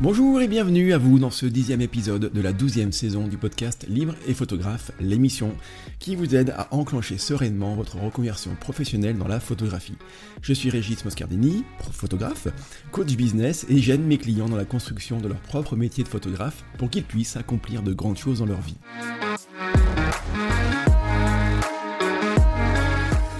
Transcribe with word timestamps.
Bonjour 0.00 0.40
et 0.40 0.46
bienvenue 0.46 0.92
à 0.92 0.98
vous 0.98 1.18
dans 1.18 1.32
ce 1.32 1.44
dixième 1.44 1.80
épisode 1.80 2.30
de 2.32 2.40
la 2.40 2.52
douzième 2.52 2.92
saison 2.92 3.26
du 3.26 3.36
podcast 3.36 3.84
Libre 3.88 4.14
et 4.28 4.34
Photographe, 4.34 4.92
l'émission 5.00 5.56
qui 5.98 6.14
vous 6.14 6.36
aide 6.36 6.54
à 6.56 6.72
enclencher 6.72 7.18
sereinement 7.18 7.74
votre 7.74 7.96
reconversion 7.96 8.54
professionnelle 8.60 9.18
dans 9.18 9.26
la 9.26 9.40
photographie. 9.40 9.96
Je 10.40 10.52
suis 10.52 10.70
Régis 10.70 11.04
Moscardini, 11.04 11.64
photographe, 11.90 12.46
coach 12.92 13.16
business 13.16 13.66
et 13.68 13.78
j'aide 13.78 14.06
mes 14.06 14.18
clients 14.18 14.48
dans 14.48 14.56
la 14.56 14.64
construction 14.64 15.18
de 15.18 15.26
leur 15.26 15.40
propre 15.40 15.74
métier 15.74 16.04
de 16.04 16.08
photographe 16.08 16.62
pour 16.78 16.90
qu'ils 16.90 17.02
puissent 17.02 17.36
accomplir 17.36 17.82
de 17.82 17.92
grandes 17.92 18.18
choses 18.18 18.38
dans 18.38 18.46
leur 18.46 18.60
vie. 18.60 18.76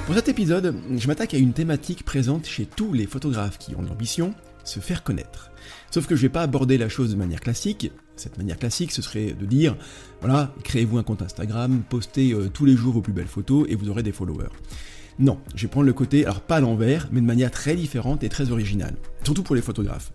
Pour 0.06 0.14
cet 0.16 0.28
épisode, 0.28 0.74
je 0.96 1.06
m'attaque 1.06 1.34
à 1.34 1.38
une 1.38 1.52
thématique 1.52 2.02
présente 2.02 2.46
chez 2.46 2.66
tous 2.66 2.92
les 2.92 3.06
photographes 3.06 3.58
qui 3.58 3.76
ont 3.76 3.82
l'ambition 3.82 4.34
se 4.68 4.80
faire 4.80 5.02
connaître. 5.02 5.50
Sauf 5.90 6.06
que 6.06 6.16
je 6.16 6.22
vais 6.22 6.28
pas 6.28 6.42
aborder 6.42 6.78
la 6.78 6.88
chose 6.88 7.10
de 7.10 7.16
manière 7.16 7.40
classique. 7.40 7.90
Cette 8.16 8.36
manière 8.38 8.58
classique, 8.58 8.92
ce 8.92 9.02
serait 9.02 9.32
de 9.32 9.46
dire, 9.46 9.76
voilà, 10.20 10.52
créez-vous 10.64 10.98
un 10.98 11.02
compte 11.02 11.22
Instagram, 11.22 11.82
postez 11.88 12.32
euh, 12.32 12.48
tous 12.52 12.64
les 12.64 12.76
jours 12.76 12.94
vos 12.94 13.00
plus 13.00 13.12
belles 13.12 13.26
photos 13.26 13.66
et 13.68 13.74
vous 13.74 13.88
aurez 13.88 14.02
des 14.02 14.12
followers. 14.12 14.50
Non, 15.18 15.38
je 15.54 15.62
vais 15.62 15.68
prendre 15.68 15.86
le 15.86 15.92
côté, 15.92 16.24
alors 16.24 16.40
pas 16.40 16.56
à 16.56 16.60
l'envers, 16.60 17.08
mais 17.10 17.20
de 17.20 17.26
manière 17.26 17.50
très 17.50 17.74
différente 17.74 18.22
et 18.22 18.28
très 18.28 18.50
originale. 18.52 18.94
Surtout 19.24 19.42
pour 19.42 19.56
les 19.56 19.62
photographes. 19.62 20.12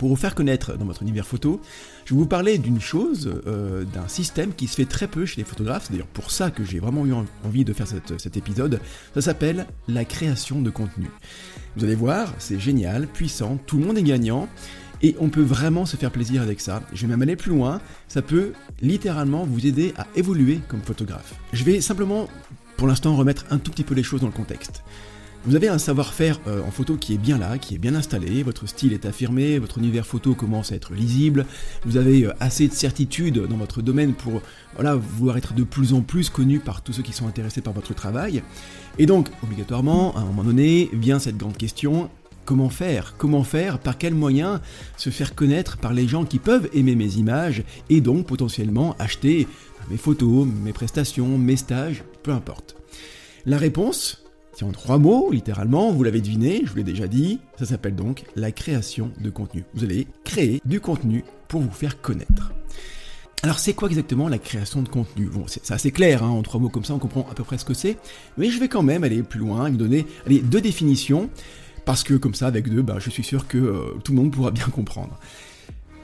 Pour 0.00 0.08
vous 0.08 0.16
faire 0.16 0.34
connaître 0.34 0.78
dans 0.78 0.86
votre 0.86 1.02
univers 1.02 1.26
photo, 1.26 1.60
je 2.06 2.14
vais 2.14 2.20
vous 2.20 2.26
parler 2.26 2.56
d'une 2.56 2.80
chose, 2.80 3.30
euh, 3.46 3.84
d'un 3.84 4.08
système 4.08 4.54
qui 4.54 4.66
se 4.66 4.76
fait 4.76 4.86
très 4.86 5.06
peu 5.06 5.26
chez 5.26 5.42
les 5.42 5.44
photographes, 5.44 5.84
c'est 5.84 5.92
d'ailleurs 5.92 6.06
pour 6.06 6.30
ça 6.30 6.50
que 6.50 6.64
j'ai 6.64 6.78
vraiment 6.78 7.04
eu 7.04 7.12
envie 7.44 7.66
de 7.66 7.74
faire 7.74 7.86
cet 7.86 8.34
épisode, 8.38 8.80
ça 9.12 9.20
s'appelle 9.20 9.66
la 9.88 10.06
création 10.06 10.62
de 10.62 10.70
contenu. 10.70 11.10
Vous 11.76 11.84
allez 11.84 11.94
voir, 11.94 12.32
c'est 12.38 12.58
génial, 12.58 13.08
puissant, 13.08 13.58
tout 13.66 13.76
le 13.76 13.84
monde 13.84 13.98
est 13.98 14.02
gagnant, 14.02 14.48
et 15.02 15.16
on 15.20 15.28
peut 15.28 15.42
vraiment 15.42 15.84
se 15.84 15.98
faire 15.98 16.10
plaisir 16.10 16.40
avec 16.40 16.62
ça. 16.62 16.82
Je 16.94 17.02
vais 17.02 17.10
même 17.10 17.20
aller 17.20 17.36
plus 17.36 17.50
loin, 17.50 17.82
ça 18.08 18.22
peut 18.22 18.54
littéralement 18.80 19.44
vous 19.44 19.66
aider 19.66 19.92
à 19.98 20.06
évoluer 20.16 20.60
comme 20.68 20.80
photographe. 20.80 21.34
Je 21.52 21.62
vais 21.62 21.82
simplement, 21.82 22.26
pour 22.78 22.88
l'instant, 22.88 23.14
remettre 23.16 23.44
un 23.50 23.58
tout 23.58 23.70
petit 23.70 23.84
peu 23.84 23.92
les 23.92 24.02
choses 24.02 24.22
dans 24.22 24.28
le 24.28 24.32
contexte. 24.32 24.82
Vous 25.46 25.56
avez 25.56 25.68
un 25.68 25.78
savoir-faire 25.78 26.38
euh, 26.46 26.62
en 26.62 26.70
photo 26.70 26.98
qui 26.98 27.14
est 27.14 27.18
bien 27.18 27.38
là, 27.38 27.56
qui 27.56 27.74
est 27.74 27.78
bien 27.78 27.94
installé, 27.94 28.42
votre 28.42 28.66
style 28.66 28.92
est 28.92 29.06
affirmé, 29.06 29.58
votre 29.58 29.78
univers 29.78 30.06
photo 30.06 30.34
commence 30.34 30.70
à 30.70 30.74
être 30.74 30.92
lisible, 30.92 31.46
vous 31.86 31.96
avez 31.96 32.26
euh, 32.26 32.34
assez 32.40 32.68
de 32.68 32.74
certitude 32.74 33.46
dans 33.46 33.56
votre 33.56 33.80
domaine 33.80 34.12
pour 34.12 34.42
voilà, 34.74 34.96
vouloir 34.96 35.38
être 35.38 35.54
de 35.54 35.62
plus 35.62 35.94
en 35.94 36.02
plus 36.02 36.28
connu 36.28 36.58
par 36.58 36.82
tous 36.82 36.92
ceux 36.92 37.02
qui 37.02 37.14
sont 37.14 37.26
intéressés 37.26 37.62
par 37.62 37.72
votre 37.72 37.94
travail. 37.94 38.42
Et 38.98 39.06
donc, 39.06 39.28
obligatoirement, 39.42 40.14
à 40.14 40.20
un 40.20 40.24
moment 40.26 40.44
donné, 40.44 40.90
vient 40.92 41.18
cette 41.18 41.38
grande 41.38 41.56
question, 41.56 42.10
comment 42.44 42.68
faire? 42.68 43.14
Comment 43.16 43.42
faire? 43.42 43.78
Par 43.78 43.96
quels 43.96 44.14
moyens 44.14 44.60
se 44.98 45.08
faire 45.08 45.34
connaître 45.34 45.78
par 45.78 45.94
les 45.94 46.06
gens 46.06 46.26
qui 46.26 46.38
peuvent 46.38 46.68
aimer 46.74 46.96
mes 46.96 47.14
images 47.14 47.64
et 47.88 48.02
donc 48.02 48.26
potentiellement 48.26 48.94
acheter 48.98 49.48
mes 49.90 49.96
photos, 49.96 50.46
mes 50.46 50.74
prestations, 50.74 51.38
mes 51.38 51.56
stages, 51.56 52.04
peu 52.22 52.30
importe. 52.30 52.76
La 53.46 53.56
réponse, 53.56 54.22
en 54.64 54.72
trois 54.72 54.98
mots, 54.98 55.30
littéralement, 55.32 55.92
vous 55.92 56.02
l'avez 56.02 56.20
deviné, 56.20 56.62
je 56.64 56.70
vous 56.70 56.76
l'ai 56.76 56.84
déjà 56.84 57.06
dit, 57.06 57.40
ça 57.58 57.64
s'appelle 57.64 57.94
donc 57.94 58.24
la 58.36 58.52
création 58.52 59.10
de 59.20 59.30
contenu. 59.30 59.64
Vous 59.74 59.84
allez 59.84 60.06
créer 60.24 60.60
du 60.64 60.80
contenu 60.80 61.24
pour 61.48 61.60
vous 61.60 61.70
faire 61.70 62.00
connaître. 62.00 62.52
Alors 63.42 63.58
c'est 63.58 63.72
quoi 63.72 63.88
exactement 63.88 64.28
la 64.28 64.38
création 64.38 64.82
de 64.82 64.88
contenu? 64.88 65.26
Bon, 65.26 65.44
c'est 65.46 65.70
assez 65.70 65.90
clair, 65.90 66.22
hein, 66.22 66.28
en 66.28 66.42
trois 66.42 66.60
mots 66.60 66.68
comme 66.68 66.84
ça, 66.84 66.94
on 66.94 66.98
comprend 66.98 67.26
à 67.30 67.34
peu 67.34 67.42
près 67.42 67.56
ce 67.56 67.64
que 67.64 67.74
c'est, 67.74 67.96
mais 68.36 68.50
je 68.50 68.60
vais 68.60 68.68
quand 68.68 68.82
même 68.82 69.02
aller 69.02 69.22
plus 69.22 69.40
loin 69.40 69.66
et 69.66 69.70
vous 69.70 69.78
donner 69.78 70.06
deux 70.28 70.60
définitions, 70.60 71.30
parce 71.86 72.02
que 72.02 72.14
comme 72.14 72.34
ça, 72.34 72.46
avec 72.46 72.68
deux, 72.68 72.82
bah, 72.82 72.96
je 72.98 73.08
suis 73.08 73.24
sûr 73.24 73.48
que 73.48 73.56
euh, 73.56 73.98
tout 74.04 74.12
le 74.12 74.18
monde 74.18 74.30
pourra 74.30 74.50
bien 74.50 74.66
comprendre. 74.66 75.18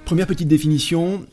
Première 0.06 0.26
petite 0.26 0.48
définition, 0.48 1.26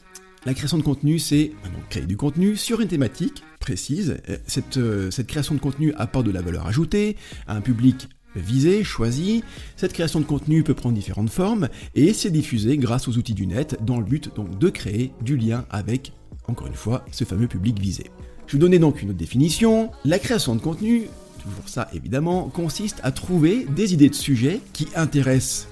la 0.45 0.53
création 0.53 0.77
de 0.77 0.83
contenu, 0.83 1.19
c'est 1.19 1.51
créer 1.89 2.05
du 2.05 2.17
contenu 2.17 2.57
sur 2.57 2.81
une 2.81 2.87
thématique 2.87 3.43
précise. 3.59 4.17
Euh, 4.29 4.37
cette, 4.45 4.77
euh, 4.77 5.09
cette 5.09 5.27
création 5.27 5.55
de 5.55 5.59
contenu 5.59 5.93
apporte 5.95 6.25
de 6.25 6.31
la 6.31 6.41
valeur 6.41 6.67
ajoutée 6.67 7.15
à 7.47 7.55
un 7.55 7.61
public 7.61 8.09
visé, 8.35 8.83
choisi. 8.83 9.43
Cette 9.77 9.93
création 9.93 10.19
de 10.19 10.25
contenu 10.25 10.63
peut 10.63 10.73
prendre 10.73 10.95
différentes 10.95 11.29
formes 11.29 11.69
et 11.95 12.13
c'est 12.13 12.31
diffusé 12.31 12.77
grâce 12.77 13.07
aux 13.07 13.17
outils 13.17 13.33
du 13.33 13.47
net 13.47 13.77
dans 13.85 13.97
le 13.99 14.03
but 14.03 14.35
donc 14.35 14.57
de 14.57 14.69
créer 14.69 15.11
du 15.21 15.37
lien 15.37 15.65
avec, 15.69 16.11
encore 16.47 16.67
une 16.67 16.73
fois, 16.73 17.05
ce 17.11 17.23
fameux 17.23 17.47
public 17.47 17.79
visé. 17.79 18.05
Je 18.47 18.53
vous 18.53 18.59
donnais 18.59 18.79
donc 18.79 19.01
une 19.01 19.11
autre 19.11 19.19
définition. 19.19 19.91
La 20.03 20.19
création 20.19 20.55
de 20.55 20.61
contenu, 20.61 21.07
toujours 21.41 21.69
ça 21.69 21.89
évidemment, 21.93 22.49
consiste 22.49 22.99
à 23.03 23.11
trouver 23.11 23.65
des 23.75 23.93
idées 23.93 24.09
de 24.09 24.15
sujets 24.15 24.59
qui 24.73 24.87
intéressent 24.95 25.67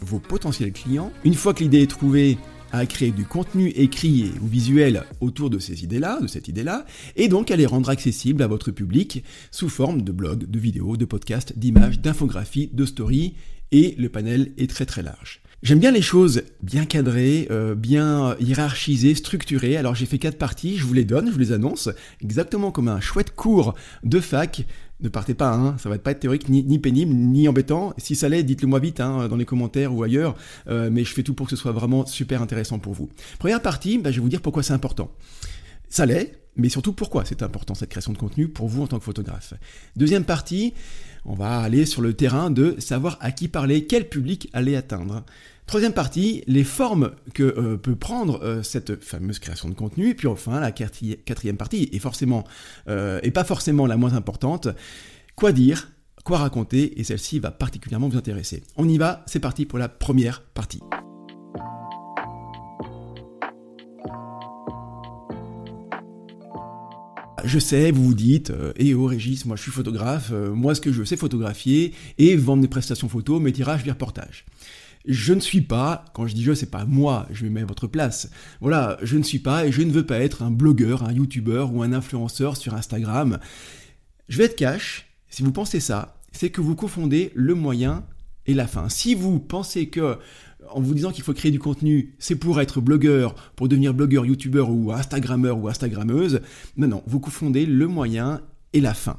vos 0.00 0.18
potentiels 0.18 0.72
clients. 0.72 1.10
Une 1.24 1.34
fois 1.34 1.54
que 1.54 1.62
l'idée 1.62 1.82
est 1.82 1.90
trouvée, 1.90 2.38
à 2.72 2.84
créer 2.86 3.10
du 3.10 3.24
contenu 3.24 3.68
écrit 3.68 4.32
ou 4.42 4.46
visuel 4.46 5.04
autour 5.20 5.50
de 5.50 5.58
ces 5.58 5.84
idées-là, 5.84 6.20
de 6.20 6.26
cette 6.26 6.48
idée-là, 6.48 6.86
et 7.16 7.28
donc 7.28 7.50
à 7.50 7.56
les 7.56 7.66
rendre 7.66 7.90
accessibles 7.90 8.42
à 8.42 8.46
votre 8.46 8.70
public 8.70 9.22
sous 9.50 9.68
forme 9.68 10.02
de 10.02 10.12
blogs, 10.12 10.50
de 10.50 10.58
vidéos, 10.58 10.96
de 10.96 11.04
podcasts, 11.04 11.58
d'images, 11.58 12.00
d'infographies, 12.00 12.70
de 12.72 12.84
stories, 12.84 13.34
et 13.70 13.94
le 13.98 14.08
panel 14.08 14.52
est 14.58 14.68
très 14.68 14.86
très 14.86 15.02
large. 15.02 15.40
J'aime 15.62 15.78
bien 15.78 15.92
les 15.92 16.02
choses 16.02 16.42
bien 16.60 16.86
cadrées, 16.86 17.46
euh, 17.52 17.76
bien 17.76 18.34
hiérarchisées, 18.40 19.14
structurées. 19.14 19.76
Alors 19.76 19.94
j'ai 19.94 20.06
fait 20.06 20.18
quatre 20.18 20.36
parties, 20.36 20.76
je 20.76 20.84
vous 20.84 20.92
les 20.92 21.04
donne, 21.04 21.28
je 21.28 21.32
vous 21.32 21.38
les 21.38 21.52
annonce, 21.52 21.88
exactement 22.20 22.72
comme 22.72 22.88
un 22.88 23.00
chouette 23.00 23.32
cours 23.36 23.74
de 24.02 24.18
fac 24.18 24.66
ne 25.02 25.08
partez 25.08 25.34
pas, 25.34 25.52
hein, 25.52 25.76
ça 25.78 25.88
va 25.88 25.98
pas 25.98 26.12
être 26.12 26.20
théorique, 26.20 26.48
ni, 26.48 26.78
pénible, 26.78 27.12
ni 27.12 27.48
embêtant. 27.48 27.92
Si 27.98 28.14
ça 28.14 28.28
l'est, 28.28 28.42
dites-le 28.42 28.68
moi 28.68 28.78
vite 28.78 29.00
hein, 29.00 29.28
dans 29.28 29.36
les 29.36 29.44
commentaires 29.44 29.94
ou 29.94 30.02
ailleurs, 30.02 30.36
euh, 30.68 30.90
mais 30.92 31.04
je 31.04 31.12
fais 31.12 31.22
tout 31.22 31.34
pour 31.34 31.46
que 31.46 31.50
ce 31.50 31.56
soit 31.56 31.72
vraiment 31.72 32.06
super 32.06 32.42
intéressant 32.42 32.78
pour 32.78 32.92
vous. 32.92 33.08
Première 33.38 33.60
partie, 33.62 33.98
bah, 33.98 34.10
je 34.10 34.16
vais 34.16 34.22
vous 34.22 34.28
dire 34.28 34.40
pourquoi 34.40 34.62
c'est 34.62 34.72
important. 34.72 35.10
Ça 35.88 36.06
l'est, 36.06 36.38
mais 36.56 36.68
surtout 36.68 36.92
pourquoi 36.92 37.24
c'est 37.24 37.42
important 37.42 37.74
cette 37.74 37.90
création 37.90 38.12
de 38.12 38.18
contenu 38.18 38.48
pour 38.48 38.68
vous 38.68 38.82
en 38.82 38.86
tant 38.86 38.98
que 38.98 39.04
photographe. 39.04 39.54
Deuxième 39.96 40.24
partie, 40.24 40.74
on 41.24 41.34
va 41.34 41.60
aller 41.60 41.86
sur 41.86 42.02
le 42.02 42.14
terrain 42.14 42.50
de 42.50 42.76
savoir 42.78 43.18
à 43.20 43.30
qui 43.32 43.48
parler, 43.48 43.86
quel 43.86 44.08
public 44.08 44.48
aller 44.52 44.76
atteindre. 44.76 45.24
Troisième 45.66 45.92
partie, 45.92 46.42
les 46.46 46.64
formes 46.64 47.12
que 47.34 47.42
euh, 47.42 47.76
peut 47.76 47.94
prendre 47.94 48.42
euh, 48.42 48.62
cette 48.62 49.02
fameuse 49.02 49.38
création 49.38 49.68
de 49.68 49.74
contenu. 49.74 50.14
Puis 50.14 50.26
enfin, 50.26 50.60
la 50.60 50.72
quatrième 50.72 51.56
partie, 51.56 51.88
et 51.92 51.98
forcément, 51.98 52.44
euh, 52.88 53.20
et 53.22 53.30
pas 53.30 53.44
forcément 53.44 53.86
la 53.86 53.96
moins 53.96 54.14
importante, 54.14 54.68
quoi 55.36 55.52
dire, 55.52 55.92
quoi 56.24 56.38
raconter, 56.38 57.00
et 57.00 57.04
celle-ci 57.04 57.38
va 57.38 57.50
particulièrement 57.50 58.08
vous 58.08 58.18
intéresser. 58.18 58.62
On 58.76 58.88
y 58.88 58.98
va, 58.98 59.24
c'est 59.26 59.40
parti 59.40 59.64
pour 59.64 59.78
la 59.78 59.88
première 59.88 60.42
partie. 60.42 60.80
Je 67.44 67.58
sais, 67.58 67.90
vous 67.90 68.04
vous 68.04 68.14
dites, 68.14 68.52
eh 68.76 68.94
oh 68.94 69.06
Régis, 69.06 69.44
moi 69.44 69.56
je 69.56 69.62
suis 69.62 69.70
photographe, 69.70 70.30
moi 70.30 70.74
ce 70.74 70.80
que 70.80 70.92
je 70.92 70.98
veux 70.98 71.04
c'est 71.04 71.16
photographier 71.16 71.92
et 72.18 72.36
vendre 72.36 72.62
des 72.62 72.68
prestations 72.68 73.08
photos, 73.08 73.40
mes 73.40 73.52
tirages, 73.52 73.84
mes 73.84 73.90
reportages. 73.90 74.44
Je 75.04 75.32
ne 75.34 75.40
suis 75.40 75.62
pas, 75.62 76.04
quand 76.14 76.26
je 76.26 76.34
dis 76.34 76.44
je, 76.44 76.54
c'est 76.54 76.70
pas 76.70 76.84
moi, 76.84 77.26
je 77.32 77.44
me 77.44 77.50
mets 77.50 77.62
à 77.62 77.66
votre 77.66 77.88
place. 77.88 78.30
Voilà, 78.60 78.98
je 79.02 79.18
ne 79.18 79.24
suis 79.24 79.40
pas 79.40 79.66
et 79.66 79.72
je 79.72 79.82
ne 79.82 79.90
veux 79.90 80.06
pas 80.06 80.20
être 80.20 80.42
un 80.42 80.50
blogueur, 80.50 81.02
un 81.02 81.12
youtubeur 81.12 81.74
ou 81.74 81.82
un 81.82 81.92
influenceur 81.92 82.56
sur 82.56 82.74
Instagram. 82.74 83.38
Je 84.28 84.38
vais 84.38 84.44
être 84.44 84.56
cash, 84.56 85.08
si 85.28 85.42
vous 85.42 85.52
pensez 85.52 85.80
ça, 85.80 86.20
c'est 86.30 86.50
que 86.50 86.60
vous 86.60 86.76
confondez 86.76 87.32
le 87.34 87.54
moyen 87.54 88.04
et 88.46 88.54
la 88.54 88.66
fin. 88.66 88.88
Si 88.88 89.14
vous 89.14 89.40
pensez 89.40 89.88
que, 89.88 90.18
en 90.76 90.80
vous 90.80 90.94
disant 90.94 91.12
qu'il 91.12 91.24
faut 91.24 91.34
créer 91.34 91.50
du 91.50 91.58
contenu, 91.58 92.14
c'est 92.18 92.36
pour 92.36 92.60
être 92.60 92.80
blogueur, 92.80 93.34
pour 93.56 93.68
devenir 93.68 93.94
blogueur, 93.94 94.26
youtubeur 94.26 94.70
ou 94.70 94.92
instagrammeur 94.92 95.58
ou 95.58 95.68
instagrammeuse, 95.68 96.40
non, 96.76 96.88
non, 96.88 97.02
vous 97.06 97.20
confondez 97.20 97.66
le 97.66 97.86
moyen 97.86 98.40
et 98.72 98.80
la 98.80 98.94
fin. 98.94 99.18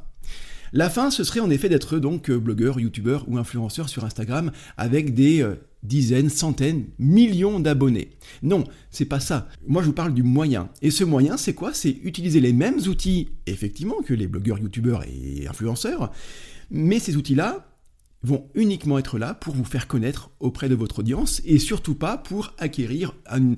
La 0.76 0.90
fin, 0.90 1.12
ce 1.12 1.24
serait 1.24 1.40
en 1.40 1.52
effet 1.52 1.70
d'être 1.70 2.00
donc 2.00 2.32
blogueur, 2.32 2.80
youtubeur 2.80 3.26
ou 3.28 3.38
influenceur 3.38 3.90
sur 3.90 4.06
Instagram 4.06 4.52
avec 4.76 5.14
des 5.14 5.44
euh, 5.44 5.54
dizaines, 5.84 6.30
centaines, 6.30 6.86
millions 6.98 7.60
d'abonnés. 7.60 8.10
Non, 8.42 8.64
c'est 8.90 9.06
pas 9.06 9.20
ça. 9.20 9.48
Moi, 9.68 9.84
je 9.84 9.88
vous 9.88 9.94
parle 9.94 10.16
du 10.16 10.24
moyen. 10.24 10.70
Et 10.82 10.90
ce 10.90 11.04
moyen, 11.04 11.38
c'est 11.38 11.54
quoi? 11.54 11.76
C'est 11.76 11.96
utiliser 12.04 12.40
les 12.40 12.54
mêmes 12.54 12.80
outils, 12.88 13.30
effectivement, 13.46 14.02
que 14.04 14.16
les 14.16 14.28
blogueurs, 14.28 14.58
youtubeurs 14.58 15.04
et 15.04 15.46
influenceurs, 15.48 16.12
mais 16.72 16.98
ces 16.98 17.18
outils-là 17.18 17.68
vont 18.24 18.48
uniquement 18.56 18.98
être 18.98 19.20
là 19.20 19.34
pour 19.34 19.54
vous 19.54 19.66
faire 19.66 19.88
connaître 19.88 20.32
auprès 20.40 20.70
de 20.70 20.76
votre 20.76 21.00
audience 21.00 21.42
et 21.46 21.60
surtout 21.60 21.96
pas 21.96 22.18
pour 22.18 22.54
acquérir 22.58 23.16
une, 23.32 23.58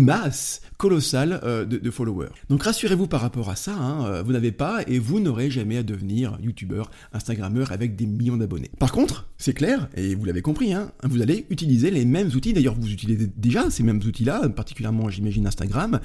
masse 0.00 0.62
colossale 0.78 1.40
euh, 1.44 1.64
de, 1.64 1.90
followers. 1.90 2.30
Donc 2.48 2.62
rassurez-vous 2.62 3.06
par 3.06 3.20
rapport 3.20 3.50
à 3.50 3.56
ça, 3.56 3.74
hein, 3.74 4.06
euh, 4.06 4.22
vous 4.22 4.32
n'avez 4.32 4.52
pas 4.52 4.82
et 4.86 4.98
vous 4.98 5.20
n'aurez 5.20 5.50
jamais 5.50 5.76
à 5.76 5.82
devenir 5.82 6.38
youtubeur, 6.40 6.90
instagrammeur 7.12 7.72
avec 7.72 7.96
des 7.96 8.06
millions 8.06 8.36
d'abonnés. 8.36 8.70
Par 8.78 8.92
contre, 8.92 9.28
c'est 9.36 9.52
clair, 9.52 9.88
et 9.96 10.14
vous 10.14 10.24
l'avez 10.24 10.42
compris, 10.42 10.72
hein, 10.72 10.92
vous 11.02 11.20
allez 11.20 11.46
utiliser 11.50 11.90
les 11.90 12.04
mêmes 12.04 12.28
outils, 12.28 12.52
d'ailleurs 12.52 12.74
vous 12.74 12.90
utilisez 12.90 13.28
déjà 13.36 13.70
ces 13.70 13.82
mêmes 13.82 13.98
outils-là, 13.98 14.48
particulièrement 14.48 15.10
j'imagine 15.10 15.46
Instagram, 15.46 16.00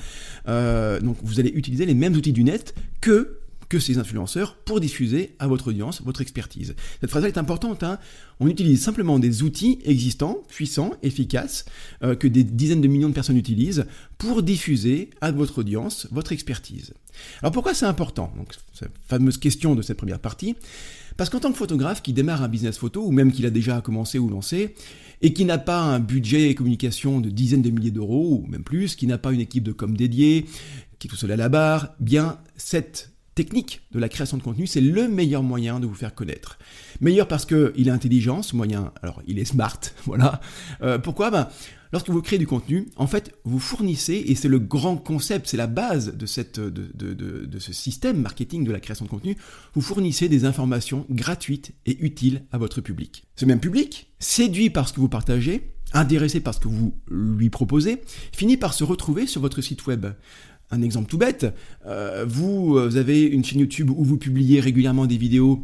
euh, 0.48 1.00
donc 1.00 1.18
vous 1.24 1.40
allez 1.40 1.52
utiliser 1.52 1.86
les 1.86 1.94
mêmes 1.94 2.16
outils 2.16 2.34
du 2.34 2.44
net 2.44 2.76
que 3.02 3.40
que 3.70 3.80
ces 3.80 3.98
influenceurs 3.98 4.56
pour 4.58 4.80
diffuser 4.80 5.36
à 5.40 5.48
votre 5.48 5.70
audience 5.70 6.02
votre 6.02 6.22
expertise. 6.22 6.76
Cette 7.02 7.10
phrase 7.10 7.26
est 7.26 7.38
importante. 7.38 7.84
Hein. 7.84 8.00
On 8.40 8.48
utilise 8.48 8.82
simplement 8.82 9.20
des 9.20 9.44
outils 9.44 9.80
existants, 9.86 10.44
puissants, 10.50 10.94
efficaces, 11.04 11.66
euh, 12.04 12.16
que 12.16 12.28
des 12.28 12.44
dizaines 12.44 12.82
de 12.82 12.88
millions 12.88 13.10
de 13.10 13.14
personnes 13.14 13.38
utilisent 13.38 13.86
pour 14.18 14.44
diffuser 14.44 15.10
à 15.22 15.32
votre 15.32 15.60
audience 15.60 16.08
votre 16.12 16.32
expertise. 16.32 16.94
Alors 17.42 17.52
pourquoi 17.52 17.74
c'est 17.74 17.86
important? 17.86 18.32
Donc, 18.38 18.54
cette 18.74 18.92
fameuse 19.08 19.38
question 19.38 19.76
de 19.76 19.82
cette 19.82 19.98
première 19.98 20.20
partie. 20.20 20.56
Parce 21.18 21.30
qu'en 21.30 21.40
tant 21.40 21.52
que 21.52 21.58
photographe 21.58 22.02
qui 22.02 22.12
démarre 22.12 22.44
un 22.44 22.50
business 22.50 22.78
photo, 22.78 23.06
ou 23.06 23.12
même 23.12 23.32
qui 23.32 23.42
l'a 23.42 23.50
déjà 23.50 23.80
commencé 23.80 24.20
ou 24.20 24.30
lancé, 24.30 24.76
et 25.22 25.34
qui 25.34 25.46
n'a 25.46 25.58
pas 25.58 25.80
un 25.80 26.00
budget 26.00 26.50
et 26.50 26.56
communication 26.56 27.22
de 27.22 27.30
dizaines 27.30 27.62
de 27.62 27.70
milliers 27.70 27.92
d'euros, 27.92 28.44
ou 28.44 28.48
même 28.48 28.64
plus, 28.64 28.96
qui 28.96 29.08
n'a 29.08 29.18
pas 29.18 29.32
une 29.32 29.40
équipe 29.40 29.64
de 29.64 29.72
com 29.72 29.96
dédiée, 29.96 30.46
qui 31.00 31.08
est 31.08 31.10
tout 31.10 31.16
seul 31.16 31.32
à 31.32 31.38
la 31.38 31.48
barre, 31.48 31.96
bien 32.00 32.38
cette 32.58 33.15
technique 33.36 33.82
de 33.92 34.00
la 34.00 34.10
création 34.10 34.38
de 34.38 34.44
contenu, 34.44 34.66
c'est 34.66 34.82
le 34.82 35.08
meilleur 35.08 35.44
moyen 35.44 35.80
de 35.80 35.86
vous 35.86 35.94
faire 35.94 36.16
connaître. 36.16 36.58
Meilleur 37.02 37.28
parce 37.28 37.46
qu'il 37.46 37.88
est 37.88 37.92
intelligent, 37.92 38.42
ce 38.42 38.56
moyen, 38.56 38.92
alors 39.02 39.22
il 39.28 39.38
est 39.40 39.46
smart, 39.46 39.80
voilà. 40.06 40.40
Euh, 40.82 40.98
pourquoi? 40.98 41.30
Ben, 41.30 41.50
Lorsque 41.96 42.10
vous 42.10 42.22
créez 42.22 42.38
du 42.38 42.46
contenu, 42.46 42.90
en 42.98 43.08
fait, 43.08 43.34
vous 43.46 43.58
fournissez, 43.58 44.26
et 44.28 44.36
c'est 44.36 44.50
le 44.50 44.60
grand 44.60 44.98
concept, 44.98 45.48
c'est 45.48 45.56
la 45.56 45.66
base 45.66 46.14
de, 46.14 46.26
cette, 46.26 46.60
de, 46.60 46.92
de, 46.94 47.14
de, 47.14 47.60
ce 47.60 47.72
système 47.72 48.20
marketing 48.20 48.66
de 48.66 48.74
la 48.74 48.82
création 48.82 49.06
de 49.06 49.10
contenu, 49.10 49.38
vous 49.76 49.82
fournissez 49.82 50.28
des 50.28 50.44
informations 50.44 51.06
gratuites 51.10 51.72
et 51.86 51.98
utiles 52.04 52.44
à 52.52 52.58
votre 52.58 52.82
public. 52.82 53.24
Ce 53.38 53.46
même 53.46 53.62
public, 53.62 54.12
séduit 54.20 54.70
par 54.70 54.90
ce 54.90 54.94
que 54.94 55.00
vous 55.00 55.08
partagez, 55.08 55.72
intéressé 55.94 56.42
par 56.42 56.54
ce 56.54 56.60
que 56.60 56.68
vous 56.68 56.94
lui 57.10 57.50
proposez, 57.50 58.02
finit 58.34 58.58
par 58.58 58.74
se 58.74 58.84
retrouver 58.84 59.26
sur 59.26 59.40
votre 59.40 59.62
site 59.62 59.86
web. 59.86 60.08
Un 60.72 60.82
exemple 60.82 61.10
tout 61.10 61.18
bête, 61.18 61.46
euh, 61.86 62.26
vous 62.28 62.78
avez 62.78 63.24
une 63.24 63.44
chaîne 63.44 63.60
YouTube 63.60 63.92
où 63.92 64.04
vous 64.04 64.18
publiez 64.18 64.60
régulièrement 64.60 65.06
des 65.06 65.18
vidéos 65.18 65.64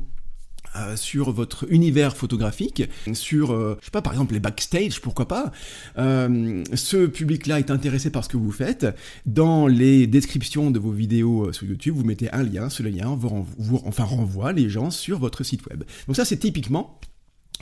euh, 0.78 0.96
sur 0.96 1.34
votre 1.34 1.70
univers 1.70 2.16
photographique, 2.16 2.84
sur, 3.12 3.52
euh, 3.52 3.78
je 3.82 3.86
sais 3.86 3.92
pas, 3.92 4.02
par 4.02 4.14
exemple 4.14 4.34
les 4.34 4.40
backstage, 4.40 5.02
pourquoi 5.02 5.28
pas. 5.28 5.52
Euh, 5.98 6.64
ce 6.74 7.08
public-là 7.08 7.60
est 7.60 7.72
intéressé 7.72 8.10
par 8.10 8.24
ce 8.24 8.30
que 8.30 8.38
vous 8.38 8.54
faites. 8.54 8.88
Dans 9.26 9.68
les 9.68 10.08
descriptions 10.08 10.72
de 10.72 10.80
vos 10.80 10.92
vidéos 10.92 11.52
sur 11.52 11.68
YouTube, 11.68 11.96
vous 11.98 12.06
mettez 12.06 12.32
un 12.32 12.44
lien, 12.44 12.70
ce 12.70 12.84
lien 12.84 13.18
vous, 13.18 13.82
enfin 13.86 14.06
renvoie 14.06 14.54
les 14.54 14.70
gens 14.70 14.92
sur 14.92 15.20
votre 15.20 15.44
site 15.44 15.66
web. 15.68 15.84
Donc 16.08 16.16
ça, 16.16 16.24
c'est 16.24 16.38
typiquement 16.38 16.98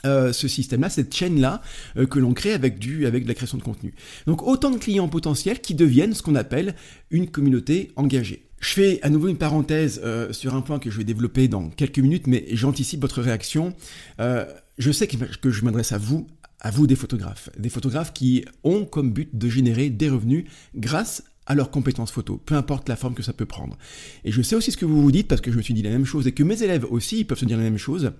ce 0.03 0.47
système-là, 0.47 0.89
cette 0.89 1.13
chaîne-là 1.13 1.61
que 2.09 2.19
l'on 2.19 2.33
crée 2.33 2.53
avec 2.53 2.79
du, 2.79 3.05
avec 3.05 3.23
de 3.23 3.27
la 3.27 3.33
création 3.33 3.57
de 3.57 3.63
contenu. 3.63 3.93
Donc 4.27 4.43
autant 4.43 4.71
de 4.71 4.77
clients 4.77 5.09
potentiels 5.09 5.61
qui 5.61 5.75
deviennent 5.75 6.13
ce 6.13 6.21
qu'on 6.21 6.35
appelle 6.35 6.75
une 7.11 7.29
communauté 7.29 7.91
engagée. 7.95 8.49
Je 8.59 8.73
fais 8.73 8.99
à 9.03 9.09
nouveau 9.09 9.29
une 9.29 9.37
parenthèse 9.37 10.01
euh, 10.03 10.33
sur 10.33 10.53
un 10.53 10.61
point 10.61 10.79
que 10.79 10.91
je 10.91 10.97
vais 10.97 11.03
développer 11.03 11.47
dans 11.47 11.69
quelques 11.69 11.99
minutes, 11.99 12.27
mais 12.27 12.45
j'anticipe 12.51 13.01
votre 13.01 13.21
réaction. 13.21 13.73
Euh, 14.19 14.45
je 14.77 14.91
sais 14.91 15.07
que, 15.07 15.15
que 15.17 15.49
je 15.49 15.63
m'adresse 15.63 15.93
à 15.93 15.97
vous, 15.97 16.27
à 16.59 16.71
vous 16.71 16.85
des 16.85 16.95
photographes, 16.95 17.49
des 17.57 17.69
photographes 17.69 18.11
qui 18.11 18.43
ont 18.63 18.83
comme 18.83 19.13
but 19.13 19.29
de 19.33 19.47
générer 19.47 19.89
des 19.89 20.09
revenus 20.09 20.45
grâce 20.75 21.23
à 21.45 21.55
leurs 21.55 21.71
compétences 21.71 22.11
photo, 22.11 22.39
peu 22.45 22.55
importe 22.55 22.89
la 22.89 22.95
forme 22.95 23.15
que 23.15 23.23
ça 23.23 23.33
peut 23.33 23.45
prendre. 23.45 23.77
Et 24.23 24.31
je 24.31 24.41
sais 24.41 24.55
aussi 24.55 24.71
ce 24.71 24.77
que 24.77 24.85
vous 24.85 25.01
vous 25.01 25.11
dites 25.11 25.27
parce 25.27 25.41
que 25.41 25.51
je 25.51 25.57
me 25.57 25.61
suis 25.61 25.73
dit 25.73 25.81
la 25.81 25.89
même 25.89 26.05
chose 26.05 26.27
et 26.27 26.31
que 26.31 26.43
mes 26.43 26.61
élèves 26.61 26.85
aussi 26.89 27.23
peuvent 27.23 27.39
se 27.39 27.45
dire 27.45 27.57
la 27.57 27.63
même 27.63 27.77
chose. 27.77 28.11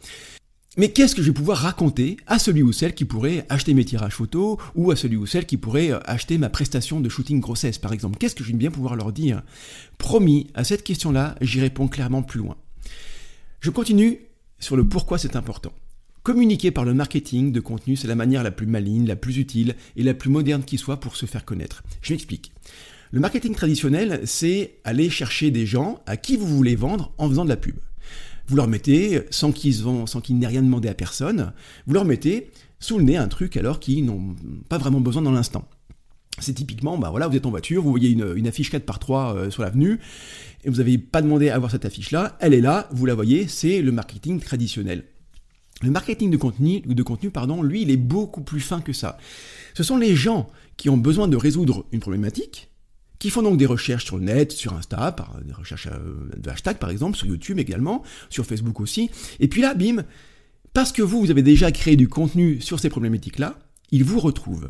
Mais 0.79 0.93
qu'est-ce 0.93 1.13
que 1.13 1.21
je 1.21 1.27
vais 1.27 1.33
pouvoir 1.33 1.57
raconter 1.57 2.15
à 2.25 2.39
celui 2.39 2.63
ou 2.63 2.71
celle 2.71 2.93
qui 2.93 3.03
pourrait 3.03 3.45
acheter 3.49 3.73
mes 3.73 3.83
tirages 3.83 4.13
photos 4.13 4.57
ou 4.75 4.91
à 4.91 4.95
celui 4.95 5.17
ou 5.17 5.25
celle 5.25 5.45
qui 5.45 5.57
pourrait 5.57 5.91
euh, 5.91 5.99
acheter 6.05 6.37
ma 6.37 6.47
prestation 6.47 7.01
de 7.01 7.09
shooting 7.09 7.41
grossesse 7.41 7.77
par 7.77 7.91
exemple? 7.91 8.17
Qu'est-ce 8.17 8.33
que 8.33 8.45
je 8.45 8.53
vais 8.53 8.57
bien 8.57 8.71
pouvoir 8.71 8.95
leur 8.95 9.11
dire? 9.11 9.43
Promis, 9.97 10.47
à 10.53 10.63
cette 10.63 10.83
question-là, 10.83 11.35
j'y 11.41 11.59
réponds 11.59 11.89
clairement 11.89 12.23
plus 12.23 12.39
loin. 12.39 12.55
Je 13.59 13.71
continue 13.71 14.19
sur 14.57 14.77
le 14.77 14.87
pourquoi 14.87 15.17
c'est 15.17 15.35
important. 15.35 15.73
Communiquer 16.23 16.71
par 16.71 16.85
le 16.85 16.93
marketing 16.93 17.51
de 17.51 17.59
contenu, 17.59 17.97
c'est 17.97 18.07
la 18.07 18.15
manière 18.15 18.41
la 18.43 18.51
plus 18.51 18.65
maligne, 18.65 19.05
la 19.05 19.17
plus 19.17 19.37
utile 19.37 19.75
et 19.97 20.03
la 20.03 20.13
plus 20.13 20.29
moderne 20.29 20.63
qui 20.63 20.77
soit 20.77 21.01
pour 21.01 21.17
se 21.17 21.25
faire 21.25 21.43
connaître. 21.43 21.83
Je 22.01 22.13
m'explique. 22.13 22.53
Le 23.11 23.19
marketing 23.19 23.53
traditionnel, 23.53 24.21
c'est 24.23 24.75
aller 24.85 25.09
chercher 25.09 25.51
des 25.51 25.65
gens 25.65 25.99
à 26.05 26.15
qui 26.15 26.37
vous 26.37 26.47
voulez 26.47 26.77
vendre 26.77 27.11
en 27.17 27.27
faisant 27.27 27.43
de 27.43 27.49
la 27.49 27.57
pub. 27.57 27.75
Vous 28.49 28.55
leur 28.55 28.67
mettez, 28.67 29.21
sans 29.29 29.51
qu'ils 29.51 29.83
n'aient 30.31 30.47
rien 30.47 30.63
demandé 30.63 30.89
à 30.89 30.95
personne, 30.95 31.53
vous 31.85 31.93
leur 31.93 32.03
mettez 32.03 32.49
sous 32.79 32.97
le 32.97 33.03
nez 33.03 33.15
un 33.15 33.27
truc 33.27 33.57
alors 33.57 33.79
qu'ils 33.79 34.03
n'ont 34.03 34.35
pas 34.69 34.79
vraiment 34.79 35.01
besoin 35.01 35.21
dans 35.21 35.31
l'instant. 35.31 35.67
C'est 36.39 36.53
typiquement, 36.53 36.97
bah 36.97 37.11
voilà, 37.11 37.27
vous 37.27 37.35
êtes 37.35 37.45
en 37.45 37.51
voiture, 37.51 37.83
vous 37.83 37.91
voyez 37.91 38.09
une, 38.09 38.47
affiche 38.47 38.71
4 38.71 38.85
par 38.85 38.97
3 38.97 39.35
euh, 39.35 39.49
sur 39.51 39.61
l'avenue, 39.61 39.99
et 40.63 40.69
vous 40.69 40.77
n'avez 40.77 40.97
pas 40.97 41.21
demandé 41.21 41.49
à 41.49 41.59
voir 41.59 41.69
cette 41.69 41.85
affiche-là, 41.85 42.37
elle 42.39 42.55
est 42.55 42.61
là, 42.61 42.89
vous 42.91 43.05
la 43.05 43.13
voyez, 43.13 43.47
c'est 43.47 43.83
le 43.83 43.91
marketing 43.91 44.39
traditionnel. 44.39 45.03
Le 45.83 45.91
marketing 45.91 46.31
de 46.31 46.37
contenu, 46.37 46.81
de 46.81 47.03
contenu 47.03 47.29
pardon, 47.29 47.61
lui, 47.61 47.83
il 47.83 47.91
est 47.91 47.97
beaucoup 47.97 48.41
plus 48.41 48.61
fin 48.61 48.81
que 48.81 48.93
ça. 48.93 49.17
Ce 49.75 49.83
sont 49.83 49.97
les 49.97 50.15
gens 50.15 50.49
qui 50.75 50.89
ont 50.89 50.97
besoin 50.97 51.27
de 51.27 51.37
résoudre 51.37 51.85
une 51.91 51.99
problématique, 51.99 52.69
qui 53.19 53.29
font 53.29 53.41
donc 53.41 53.57
des 53.57 53.65
recherches 53.65 54.05
sur 54.05 54.17
le 54.17 54.23
net, 54.23 54.51
sur 54.51 54.73
Insta, 54.73 55.11
par 55.11 55.39
des 55.43 55.53
recherches 55.53 55.87
euh, 55.87 56.29
de 56.37 56.49
hashtag 56.49 56.77
par 56.77 56.89
exemple, 56.89 57.17
sur 57.17 57.27
YouTube 57.27 57.59
également, 57.59 58.03
sur 58.29 58.45
Facebook 58.45 58.79
aussi. 58.79 59.11
Et 59.39 59.47
puis 59.47 59.61
là, 59.61 59.73
bim, 59.73 60.03
parce 60.73 60.91
que 60.91 61.01
vous, 61.01 61.19
vous 61.19 61.31
avez 61.31 61.43
déjà 61.43 61.71
créé 61.71 61.95
du 61.95 62.07
contenu 62.07 62.61
sur 62.61 62.79
ces 62.79 62.89
problématiques-là, 62.89 63.59
ils 63.91 64.03
vous 64.03 64.19
retrouvent. 64.19 64.69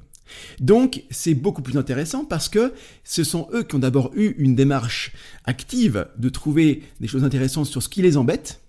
Donc 0.60 1.04
c'est 1.10 1.34
beaucoup 1.34 1.62
plus 1.62 1.78
intéressant 1.78 2.26
parce 2.26 2.50
que 2.50 2.74
ce 3.04 3.24
sont 3.24 3.48
eux 3.54 3.64
qui 3.64 3.76
ont 3.76 3.80
d'abord 3.80 4.12
eu 4.16 4.36
une 4.38 4.56
démarche 4.56 5.12
active 5.46 6.08
de 6.18 6.30
trouver 6.30 6.84
des 7.00 7.08
choses 7.08 7.24
intéressantes 7.24 7.66
sur 7.66 7.82
ce 7.82 7.90
qui 7.90 8.02
les 8.02 8.18
embête. 8.18 8.62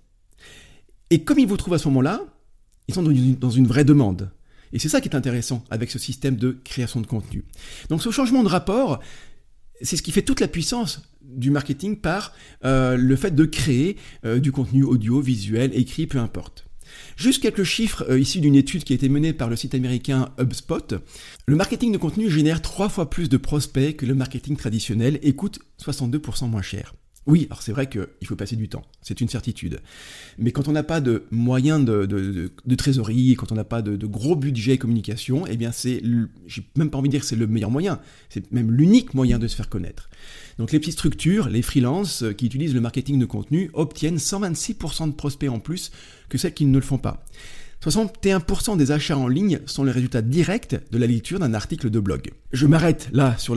Et 1.10 1.22
comme 1.22 1.38
ils 1.38 1.46
vous 1.46 1.56
trouvent 1.56 1.74
à 1.74 1.78
ce 1.78 1.88
moment-là, 1.88 2.22
ils 2.88 2.94
sont 2.94 3.02
dans 3.02 3.50
une 3.50 3.66
vraie 3.66 3.84
demande. 3.84 4.30
Et 4.72 4.78
c'est 4.78 4.88
ça 4.88 5.00
qui 5.00 5.08
est 5.08 5.16
intéressant 5.16 5.64
avec 5.70 5.90
ce 5.90 5.98
système 5.98 6.36
de 6.36 6.56
création 6.64 7.00
de 7.00 7.06
contenu. 7.06 7.44
Donc 7.88 8.02
ce 8.02 8.10
changement 8.10 8.42
de 8.42 8.48
rapport, 8.48 9.00
c'est 9.82 9.96
ce 9.96 10.02
qui 10.02 10.12
fait 10.12 10.22
toute 10.22 10.40
la 10.40 10.48
puissance 10.48 11.02
du 11.22 11.50
marketing 11.50 11.96
par 11.96 12.34
euh, 12.64 12.96
le 12.96 13.16
fait 13.16 13.34
de 13.34 13.44
créer 13.44 13.96
euh, 14.24 14.38
du 14.38 14.52
contenu 14.52 14.82
audio, 14.82 15.20
visuel, 15.20 15.70
écrit, 15.74 16.06
peu 16.06 16.18
importe. 16.18 16.66
Juste 17.16 17.42
quelques 17.42 17.64
chiffres 17.64 18.04
euh, 18.08 18.18
issus 18.18 18.40
d'une 18.40 18.56
étude 18.56 18.84
qui 18.84 18.92
a 18.92 18.96
été 18.96 19.08
menée 19.08 19.32
par 19.32 19.48
le 19.48 19.56
site 19.56 19.74
américain 19.74 20.30
HubSpot. 20.40 20.94
Le 21.46 21.56
marketing 21.56 21.92
de 21.92 21.98
contenu 21.98 22.30
génère 22.30 22.62
trois 22.62 22.88
fois 22.88 23.10
plus 23.10 23.28
de 23.28 23.36
prospects 23.36 23.96
que 23.96 24.06
le 24.06 24.14
marketing 24.14 24.56
traditionnel 24.56 25.18
et 25.22 25.34
coûte 25.34 25.60
62% 25.82 26.48
moins 26.48 26.62
cher. 26.62 26.94
Oui, 27.30 27.46
alors 27.48 27.62
c'est 27.62 27.70
vrai 27.70 27.88
qu'il 27.88 28.26
faut 28.26 28.34
passer 28.34 28.56
du 28.56 28.68
temps, 28.68 28.82
c'est 29.02 29.20
une 29.20 29.28
certitude. 29.28 29.78
Mais 30.36 30.50
quand 30.50 30.66
on 30.66 30.72
n'a 30.72 30.82
pas 30.82 31.00
de 31.00 31.26
moyens 31.30 31.84
de, 31.84 32.74
trésorerie, 32.74 33.36
quand 33.36 33.52
on 33.52 33.54
n'a 33.54 33.62
pas 33.62 33.82
de, 33.82 34.04
gros 34.04 34.34
budget 34.34 34.78
communication, 34.78 35.46
eh 35.46 35.56
bien 35.56 35.70
c'est, 35.70 36.02
j'ai 36.48 36.64
même 36.74 36.90
pas 36.90 36.98
envie 36.98 37.08
de 37.08 37.12
dire 37.12 37.20
que 37.20 37.26
c'est 37.28 37.36
le 37.36 37.46
meilleur 37.46 37.70
moyen, 37.70 38.00
c'est 38.30 38.50
même 38.50 38.72
l'unique 38.72 39.14
moyen 39.14 39.38
de 39.38 39.46
se 39.46 39.54
faire 39.54 39.68
connaître. 39.68 40.10
Donc 40.58 40.72
les 40.72 40.80
petites 40.80 40.94
structures, 40.94 41.48
les 41.48 41.62
freelances 41.62 42.24
qui 42.36 42.46
utilisent 42.46 42.74
le 42.74 42.80
marketing 42.80 43.20
de 43.20 43.26
contenu 43.26 43.70
obtiennent 43.74 44.16
126% 44.16 45.10
de 45.10 45.14
prospects 45.14 45.50
en 45.50 45.60
plus 45.60 45.92
que 46.28 46.36
celles 46.36 46.54
qui 46.54 46.64
ne 46.64 46.76
le 46.76 46.84
font 46.84 46.98
pas. 46.98 47.24
61% 47.82 48.76
des 48.76 48.90
achats 48.90 49.16
en 49.16 49.26
ligne 49.26 49.60
sont 49.64 49.84
les 49.84 49.92
résultats 49.92 50.20
directs 50.20 50.76
de 50.90 50.98
la 50.98 51.06
lecture 51.06 51.38
d'un 51.38 51.54
article 51.54 51.88
de 51.88 51.98
blog. 51.98 52.30
Je 52.52 52.66
m'arrête 52.66 53.08
là 53.12 53.38
sur 53.38 53.56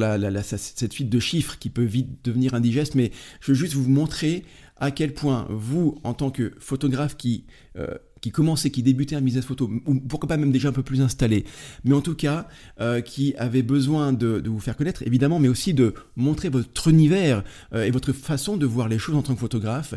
cette 0.57 0.93
suite 0.93 1.09
de 1.09 1.19
chiffres 1.19 1.57
qui 1.59 1.69
peut 1.69 1.83
vite 1.83 2.23
devenir 2.23 2.53
indigeste, 2.53 2.95
mais 2.95 3.11
je 3.41 3.51
veux 3.51 3.57
juste 3.57 3.73
vous 3.73 3.89
montrer 3.89 4.45
à 4.77 4.91
quel 4.91 5.13
point 5.13 5.47
vous, 5.49 5.99
en 6.03 6.13
tant 6.13 6.31
que 6.31 6.53
photographe 6.59 7.15
qui, 7.17 7.45
euh, 7.77 7.95
qui 8.21 8.31
commençait, 8.31 8.69
qui 8.69 8.83
débutait 8.83 9.15
un 9.15 9.21
business 9.21 9.45
photo, 9.45 9.69
ou 9.85 9.95
pourquoi 9.95 10.29
pas 10.29 10.37
même 10.37 10.51
déjà 10.51 10.69
un 10.69 10.73
peu 10.73 10.83
plus 10.83 11.01
installé, 11.01 11.43
mais 11.83 11.93
en 11.93 12.01
tout 12.01 12.15
cas 12.15 12.47
euh, 12.79 13.01
qui 13.01 13.35
avait 13.35 13.61
besoin 13.61 14.13
de, 14.13 14.41
vous 14.45 14.59
faire 14.59 14.77
connaître, 14.77 15.03
évidemment, 15.03 15.39
mais 15.39 15.49
aussi 15.49 15.73
de 15.73 15.93
montrer 16.15 16.47
votre 16.47 16.87
univers 16.87 17.43
euh, 17.73 17.83
et 17.83 17.91
votre 17.91 18.13
façon 18.13 18.55
de 18.55 18.65
voir 18.65 18.87
les 18.87 18.99
choses 18.99 19.15
en 19.15 19.21
tant 19.21 19.33
que 19.33 19.41
photographe, 19.41 19.95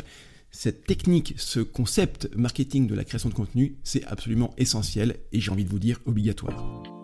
cette 0.51 0.85
technique, 0.85 1.35
ce 1.37 1.59
concept 1.59 2.29
marketing 2.35 2.87
de 2.87 2.95
la 2.95 3.03
création 3.03 3.29
de 3.29 3.33
contenu, 3.33 3.77
c'est 3.83 4.05
absolument 4.05 4.53
essentiel 4.57 5.17
et 5.31 5.39
j'ai 5.39 5.51
envie 5.51 5.65
de 5.65 5.69
vous 5.69 5.79
dire 5.79 5.99
obligatoire. 6.05 6.96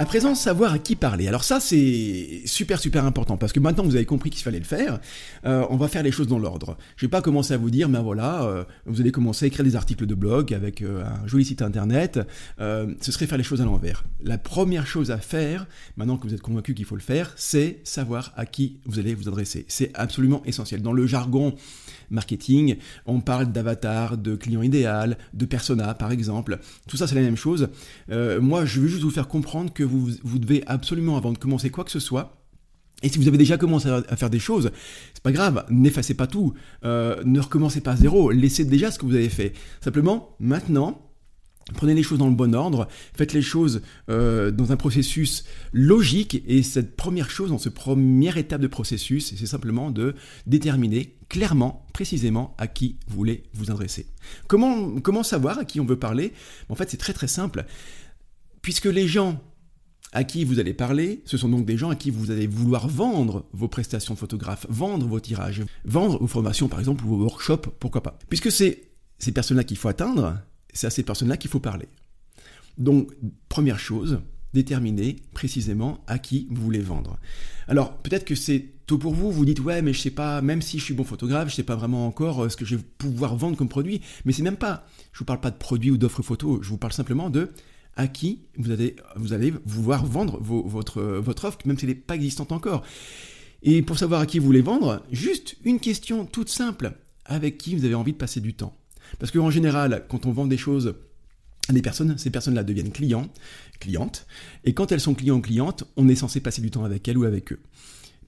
À 0.00 0.06
présent, 0.06 0.36
savoir 0.36 0.74
à 0.74 0.78
qui 0.78 0.94
parler. 0.94 1.26
Alors 1.26 1.42
ça, 1.42 1.58
c'est 1.58 2.42
super 2.44 2.78
super 2.78 3.04
important 3.04 3.36
parce 3.36 3.52
que 3.52 3.58
maintenant 3.58 3.82
vous 3.82 3.96
avez 3.96 4.04
compris 4.04 4.30
qu'il 4.30 4.44
fallait 4.44 4.60
le 4.60 4.64
faire. 4.64 5.00
Euh, 5.44 5.66
on 5.70 5.76
va 5.76 5.88
faire 5.88 6.04
les 6.04 6.12
choses 6.12 6.28
dans 6.28 6.38
l'ordre. 6.38 6.78
Je 6.94 7.06
vais 7.06 7.10
pas 7.10 7.20
commencer 7.20 7.52
à 7.52 7.56
vous 7.56 7.68
dire, 7.68 7.88
mais 7.88 7.98
voilà, 7.98 8.44
euh, 8.44 8.62
vous 8.86 9.00
allez 9.00 9.10
commencer 9.10 9.46
à 9.46 9.48
écrire 9.48 9.64
des 9.64 9.74
articles 9.74 10.06
de 10.06 10.14
blog 10.14 10.54
avec 10.54 10.82
euh, 10.82 11.02
un 11.04 11.26
joli 11.26 11.44
site 11.44 11.62
internet. 11.62 12.20
ce 12.60 13.10
serait 13.10 13.26
faire 13.26 13.38
les 13.38 13.42
choses 13.42 13.60
à 13.60 13.64
l'envers. 13.64 14.04
La 14.22 14.38
première 14.38 14.86
chose 14.86 15.10
à 15.10 15.18
faire, 15.18 15.66
maintenant 15.96 16.16
que 16.16 16.28
vous 16.28 16.34
êtes 16.34 16.42
convaincu 16.42 16.74
qu'il 16.74 16.84
faut 16.84 16.94
le 16.94 17.00
faire, 17.00 17.32
c'est 17.34 17.80
savoir 17.82 18.32
à 18.36 18.46
qui 18.46 18.78
vous 18.84 19.00
allez 19.00 19.16
vous 19.16 19.26
adresser. 19.26 19.64
C'est 19.66 19.90
absolument 19.94 20.42
essentiel. 20.44 20.80
Dans 20.80 20.92
le 20.92 21.08
jargon 21.08 21.56
marketing, 22.10 22.76
on 23.04 23.20
parle 23.20 23.50
d'avatar, 23.50 24.16
de 24.16 24.36
client 24.36 24.62
idéal, 24.62 25.18
de 25.34 25.44
persona 25.44 25.92
par 25.94 26.12
exemple. 26.12 26.60
Tout 26.86 26.96
ça, 26.96 27.08
c'est 27.08 27.16
la 27.16 27.20
même 27.20 27.36
chose. 27.36 27.68
moi, 28.08 28.64
je 28.64 28.80
veux 28.80 28.86
juste 28.86 29.02
vous 29.02 29.10
faire 29.10 29.26
comprendre 29.26 29.72
que 29.72 29.87
vous, 29.88 30.38
devez 30.38 30.62
absolument, 30.66 31.16
avant 31.16 31.32
de 31.32 31.38
commencer 31.38 31.70
quoi 31.70 31.84
que 31.84 31.90
ce 31.90 32.00
soit, 32.00 32.34
et 33.02 33.08
si 33.08 33.18
vous 33.18 33.28
avez 33.28 33.38
déjà 33.38 33.56
commencé 33.56 33.88
à 33.88 34.16
faire 34.16 34.30
des 34.30 34.40
choses, 34.40 34.72
c'est 35.14 35.22
pas 35.22 35.30
grave, 35.30 35.64
n'effacez 35.70 36.14
pas 36.14 36.26
tout, 36.26 36.54
euh, 36.84 37.22
ne 37.24 37.38
recommencez 37.38 37.80
pas 37.80 37.92
à 37.92 37.96
zéro, 37.96 38.30
laissez 38.30 38.64
déjà 38.64 38.90
ce 38.90 38.98
que 38.98 39.06
vous 39.06 39.14
avez 39.14 39.28
fait. 39.28 39.52
Simplement, 39.80 40.34
maintenant, 40.40 41.08
Prenez 41.74 41.94
les 41.94 42.02
choses 42.02 42.18
dans 42.18 42.28
le 42.28 42.34
bon 42.34 42.54
ordre, 42.54 42.88
faites 43.14 43.34
les 43.34 43.42
choses 43.42 43.82
euh, 44.08 44.50
dans 44.50 44.72
un 44.72 44.76
processus 44.76 45.44
logique, 45.72 46.42
et 46.46 46.62
cette 46.62 46.96
première 46.96 47.30
chose, 47.30 47.50
dans 47.50 47.58
ce 47.58 47.68
première 47.68 48.38
étape 48.38 48.62
de 48.62 48.66
processus, 48.66 49.34
c'est 49.36 49.46
simplement 49.46 49.90
de 49.90 50.14
déterminer 50.46 51.18
clairement, 51.28 51.86
précisément, 51.92 52.54
à 52.56 52.68
qui 52.68 52.96
vous 53.06 53.16
voulez 53.16 53.42
vous 53.52 53.70
adresser. 53.70 54.06
Comment, 54.46 54.98
comment 55.00 55.22
savoir 55.22 55.58
à 55.58 55.66
qui 55.66 55.78
on 55.78 55.84
veut 55.84 55.98
parler? 55.98 56.32
En 56.70 56.74
fait, 56.74 56.88
c'est 56.88 56.96
très 56.96 57.12
très 57.12 57.28
simple. 57.28 57.66
Puisque 58.62 58.86
les 58.86 59.06
gens 59.06 59.42
à 60.12 60.24
qui 60.24 60.44
vous 60.44 60.58
allez 60.58 60.74
parler, 60.74 61.22
ce 61.24 61.36
sont 61.36 61.48
donc 61.48 61.66
des 61.66 61.76
gens 61.76 61.90
à 61.90 61.96
qui 61.96 62.10
vous 62.10 62.30
allez 62.30 62.46
vouloir 62.46 62.88
vendre 62.88 63.46
vos 63.52 63.68
prestations 63.68 64.14
de 64.14 64.18
photographe, 64.18 64.66
vendre 64.68 65.06
vos 65.06 65.20
tirages, 65.20 65.62
vendre 65.84 66.18
vos 66.18 66.26
formations 66.26 66.68
par 66.68 66.78
exemple, 66.78 67.04
ou 67.04 67.08
vos 67.08 67.24
workshops, 67.24 67.68
pourquoi 67.78 68.02
pas. 68.02 68.18
Puisque 68.28 68.50
c'est 68.50 68.82
ces 69.18 69.32
personnes-là 69.32 69.64
qu'il 69.64 69.76
faut 69.76 69.88
atteindre, 69.88 70.38
c'est 70.72 70.86
à 70.86 70.90
ces 70.90 71.02
personnes-là 71.02 71.36
qu'il 71.36 71.50
faut 71.50 71.60
parler. 71.60 71.88
Donc, 72.78 73.10
première 73.48 73.78
chose, 73.78 74.20
déterminer 74.54 75.16
précisément 75.34 76.02
à 76.06 76.18
qui 76.18 76.46
vous 76.50 76.62
voulez 76.62 76.80
vendre. 76.80 77.18
Alors, 77.66 77.98
peut-être 77.98 78.24
que 78.24 78.34
c'est 78.34 78.66
tôt 78.86 78.96
pour 78.96 79.12
vous, 79.12 79.30
vous 79.30 79.44
dites 79.44 79.60
ouais, 79.60 79.82
mais 79.82 79.92
je 79.92 80.00
sais 80.00 80.10
pas, 80.10 80.40
même 80.40 80.62
si 80.62 80.78
je 80.78 80.84
suis 80.84 80.94
bon 80.94 81.04
photographe, 81.04 81.50
je 81.50 81.54
sais 81.54 81.62
pas 81.62 81.76
vraiment 81.76 82.06
encore 82.06 82.44
euh, 82.44 82.48
ce 82.48 82.56
que 82.56 82.64
je 82.64 82.76
vais 82.76 82.82
pouvoir 82.96 83.36
vendre 83.36 83.56
comme 83.56 83.68
produit, 83.68 84.00
mais 84.24 84.32
c'est 84.32 84.42
même 84.42 84.56
pas, 84.56 84.86
je 85.12 85.18
vous 85.18 85.24
parle 85.26 85.40
pas 85.40 85.50
de 85.50 85.56
produit 85.56 85.90
ou 85.90 85.98
d'offres 85.98 86.22
photo, 86.22 86.60
je 86.62 86.68
vous 86.70 86.78
parle 86.78 86.92
simplement 86.94 87.28
de 87.28 87.50
à 87.98 88.06
qui 88.06 88.38
vous 88.56 88.70
allez, 88.70 89.52
vouloir 89.66 90.06
vendre 90.06 90.38
votre, 90.40 91.02
votre 91.02 91.44
offre, 91.44 91.58
même 91.66 91.76
si 91.76 91.84
elle 91.84 91.90
n'est 91.90 91.96
pas 91.96 92.14
existante 92.14 92.52
encore. 92.52 92.84
Et 93.62 93.82
pour 93.82 93.98
savoir 93.98 94.20
à 94.20 94.26
qui 94.26 94.38
vous 94.38 94.46
voulez 94.46 94.62
vendre, 94.62 95.02
juste 95.10 95.56
une 95.64 95.80
question 95.80 96.24
toute 96.24 96.48
simple, 96.48 96.92
avec 97.24 97.58
qui 97.58 97.74
vous 97.74 97.84
avez 97.84 97.96
envie 97.96 98.12
de 98.12 98.16
passer 98.16 98.40
du 98.40 98.54
temps? 98.54 98.78
Parce 99.18 99.32
qu'en 99.32 99.50
général, 99.50 100.06
quand 100.08 100.26
on 100.26 100.32
vend 100.32 100.46
des 100.46 100.56
choses 100.56 100.94
à 101.68 101.72
des 101.72 101.82
personnes, 101.82 102.16
ces 102.18 102.30
personnes-là 102.30 102.62
deviennent 102.62 102.92
clients, 102.92 103.28
clientes, 103.80 104.26
et 104.64 104.74
quand 104.74 104.92
elles 104.92 105.00
sont 105.00 105.14
clients 105.14 105.40
clientes, 105.40 105.82
on 105.96 106.08
est 106.08 106.14
censé 106.14 106.40
passer 106.40 106.62
du 106.62 106.70
temps 106.70 106.84
avec 106.84 107.08
elles 107.08 107.18
ou 107.18 107.24
avec 107.24 107.52
eux 107.52 107.60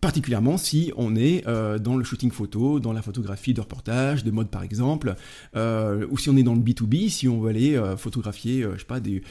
particulièrement 0.00 0.57
si 0.57 0.92
on 0.97 1.14
est 1.14 1.47
euh, 1.47 1.78
dans 1.78 1.97
le 1.97 2.04
shooting 2.04 2.30
photo, 2.30 2.80
dans 2.80 2.92
la 2.92 3.02
photographie 3.02 3.52
de 3.52 3.61
reportage, 3.61 4.25
de 4.25 4.30
mode 4.30 4.49
par 4.49 4.62
exemple, 4.62 5.14
euh, 5.57 6.07
ou 6.11 6.19
si 6.19 6.30
on 6.30 6.37
est 6.37 6.42
dans 6.42 6.54
le 6.54 6.61
B2B, 6.61 7.11
si 7.11 7.28
on 7.28 7.40
veut 7.40 7.50
aller 7.50 7.76
euh, 7.76 7.97
photographier, 7.97 8.62
je 8.62 8.78
sais 8.78 8.85
pas, 8.85 9.00
des, 9.00 9.23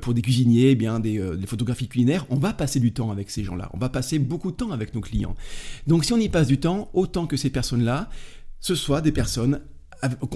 pour 0.00 0.14
des 0.14 0.22
cuisiniers, 0.22 0.70
eh 0.70 0.74
bien 0.74 0.98
des, 1.00 1.18
des, 1.36 1.46
photographies 1.46 1.88
culinaires, 1.88 2.26
on 2.30 2.36
va 2.36 2.52
passer 2.52 2.80
du 2.80 2.92
temps 2.92 3.10
avec 3.10 3.30
ces 3.30 3.44
gens-là, 3.44 3.70
on 3.72 3.78
va 3.78 3.88
passer 3.88 4.18
beaucoup 4.18 4.50
de 4.50 4.56
temps 4.56 4.72
avec 4.72 4.94
nos 4.94 5.00
clients. 5.00 5.34
Donc 5.86 6.04
si 6.04 6.12
on 6.12 6.18
y 6.18 6.28
passe 6.28 6.48
du 6.48 6.58
temps, 6.58 6.90
autant 6.92 7.26
que 7.26 7.36
ces 7.36 7.50
personnes-là, 7.50 8.10
ce 8.60 8.74
soit 8.74 9.00
des 9.00 9.12
personnes 9.12 9.60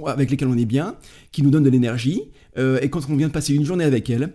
avec 0.06 0.30
lesquelles 0.30 0.49
on 0.49 0.56
est 0.56 0.64
bien, 0.64 0.97
qui 1.32 1.42
nous 1.42 1.50
donnent 1.50 1.64
de 1.64 1.70
l'énergie, 1.70 2.23
et 2.56 2.88
quand 2.90 3.09
on 3.11 3.16
vient 3.16 3.28
de 3.28 3.32
passer 3.32 3.54
une 3.54 3.64
journée 3.64 3.85
avec 3.85 4.09
elles, 4.09 4.32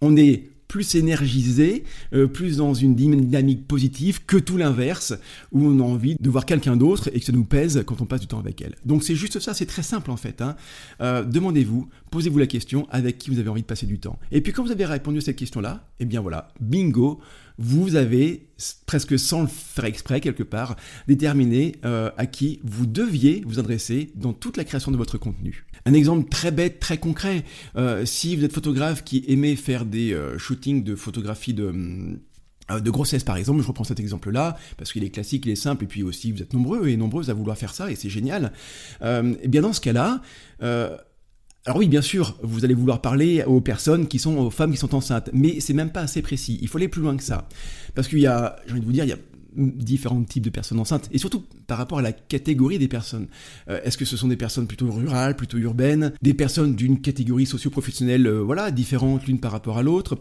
on 0.00 0.16
est 0.16 0.48
plus 0.68 0.94
énergisé, 0.94 1.84
euh, 2.12 2.26
plus 2.26 2.58
dans 2.58 2.74
une 2.74 2.94
dynamique 2.94 3.66
positive 3.66 4.24
que 4.26 4.36
tout 4.36 4.58
l'inverse, 4.58 5.14
où 5.50 5.66
on 5.66 5.80
a 5.80 5.82
envie 5.82 6.16
de 6.20 6.30
voir 6.30 6.44
quelqu'un 6.46 6.76
d'autre 6.76 7.08
et 7.12 7.20
que 7.20 7.24
ça 7.26 7.32
nous 7.32 7.44
pèse 7.44 7.82
quand 7.86 8.00
on 8.02 8.04
passe 8.06 8.20
du 8.20 8.26
temps 8.26 8.38
avec 8.38 8.60
elle. 8.60 8.74
Donc 8.84 9.02
c'est 9.02 9.16
juste 9.16 9.40
ça, 9.40 9.54
c'est 9.54 9.66
très 9.66 9.82
simple 9.82 10.10
en 10.10 10.16
fait. 10.16 10.42
Hein. 10.42 10.56
Euh, 11.00 11.24
demandez-vous, 11.24 11.88
posez-vous 12.10 12.38
la 12.38 12.46
question 12.46 12.86
avec 12.90 13.18
qui 13.18 13.30
vous 13.30 13.38
avez 13.38 13.48
envie 13.48 13.62
de 13.62 13.66
passer 13.66 13.86
du 13.86 13.98
temps. 13.98 14.18
Et 14.30 14.42
puis 14.42 14.52
quand 14.52 14.62
vous 14.62 14.72
avez 14.72 14.84
répondu 14.84 15.18
à 15.18 15.20
cette 15.22 15.36
question-là, 15.36 15.88
eh 16.00 16.04
bien 16.04 16.20
voilà, 16.20 16.48
bingo, 16.60 17.20
vous 17.58 17.96
avez 17.96 18.48
presque 18.86 19.18
sans 19.18 19.42
le 19.42 19.48
faire 19.48 19.84
exprès 19.84 20.20
quelque 20.20 20.42
part 20.42 20.76
déterminé 21.06 21.76
euh, 21.84 22.10
à 22.16 22.26
qui 22.26 22.60
vous 22.64 22.86
deviez 22.86 23.42
vous 23.46 23.58
adresser 23.58 24.10
dans 24.14 24.32
toute 24.32 24.56
la 24.56 24.64
création 24.64 24.90
de 24.90 24.96
votre 24.96 25.18
contenu. 25.18 25.66
Un 25.84 25.92
exemple 25.92 26.28
très 26.28 26.50
bête, 26.50 26.80
très 26.80 26.98
concret, 26.98 27.44
euh, 27.76 28.04
si 28.04 28.36
vous 28.36 28.44
êtes 28.44 28.52
photographe 28.52 29.04
qui 29.04 29.24
aimait 29.28 29.56
faire 29.56 29.84
des 29.84 30.12
euh, 30.12 30.38
shootings 30.38 30.84
de 30.84 30.94
photographie 30.94 31.54
de 31.54 32.18
de 32.68 32.90
grossesse 32.90 33.24
par 33.24 33.38
exemple, 33.38 33.62
je 33.62 33.66
reprends 33.66 33.84
cet 33.84 33.98
exemple-là, 33.98 34.58
parce 34.76 34.92
qu'il 34.92 35.02
est 35.02 35.08
classique, 35.08 35.46
il 35.46 35.52
est 35.52 35.56
simple, 35.56 35.84
et 35.84 35.86
puis 35.86 36.02
aussi 36.02 36.32
vous 36.32 36.42
êtes 36.42 36.52
nombreux 36.52 36.86
et 36.88 36.98
nombreuses 36.98 37.30
à 37.30 37.32
vouloir 37.32 37.56
faire 37.56 37.72
ça, 37.72 37.90
et 37.90 37.94
c'est 37.94 38.10
génial. 38.10 38.52
et 39.00 39.22
eh 39.42 39.48
bien 39.48 39.62
dans 39.62 39.72
ce 39.72 39.80
cas-là, 39.80 40.20
alors 41.68 41.76
oui, 41.76 41.88
bien 41.88 42.00
sûr, 42.00 42.34
vous 42.42 42.64
allez 42.64 42.72
vouloir 42.72 43.02
parler 43.02 43.44
aux 43.44 43.60
personnes 43.60 44.08
qui 44.08 44.18
sont, 44.18 44.38
aux 44.38 44.48
femmes 44.48 44.70
qui 44.70 44.78
sont 44.78 44.94
enceintes, 44.94 45.28
mais 45.34 45.60
c'est 45.60 45.74
même 45.74 45.92
pas 45.92 46.00
assez 46.00 46.22
précis. 46.22 46.58
Il 46.62 46.68
faut 46.68 46.78
aller 46.78 46.88
plus 46.88 47.02
loin 47.02 47.14
que 47.14 47.22
ça. 47.22 47.46
Parce 47.94 48.08
qu'il 48.08 48.20
y 48.20 48.26
a, 48.26 48.56
j'ai 48.64 48.72
envie 48.72 48.80
de 48.80 48.86
vous 48.86 48.92
dire, 48.92 49.04
il 49.04 49.10
y 49.10 49.12
a 49.12 49.18
différents 49.54 50.22
types 50.24 50.44
de 50.44 50.48
personnes 50.48 50.80
enceintes, 50.80 51.10
et 51.12 51.18
surtout 51.18 51.44
par 51.66 51.76
rapport 51.76 51.98
à 51.98 52.02
la 52.02 52.12
catégorie 52.12 52.78
des 52.78 52.88
personnes. 52.88 53.26
Euh, 53.68 53.80
est-ce 53.84 53.98
que 53.98 54.06
ce 54.06 54.16
sont 54.16 54.28
des 54.28 54.36
personnes 54.36 54.66
plutôt 54.66 54.90
rurales, 54.90 55.36
plutôt 55.36 55.58
urbaines, 55.58 56.14
des 56.22 56.32
personnes 56.32 56.74
d'une 56.74 57.02
catégorie 57.02 57.44
socio-professionnelle, 57.44 58.26
euh, 58.26 58.40
voilà, 58.40 58.70
différente 58.70 59.26
l'une 59.26 59.38
par 59.38 59.52
rapport 59.52 59.76
à 59.76 59.82
l'autre? 59.82 60.18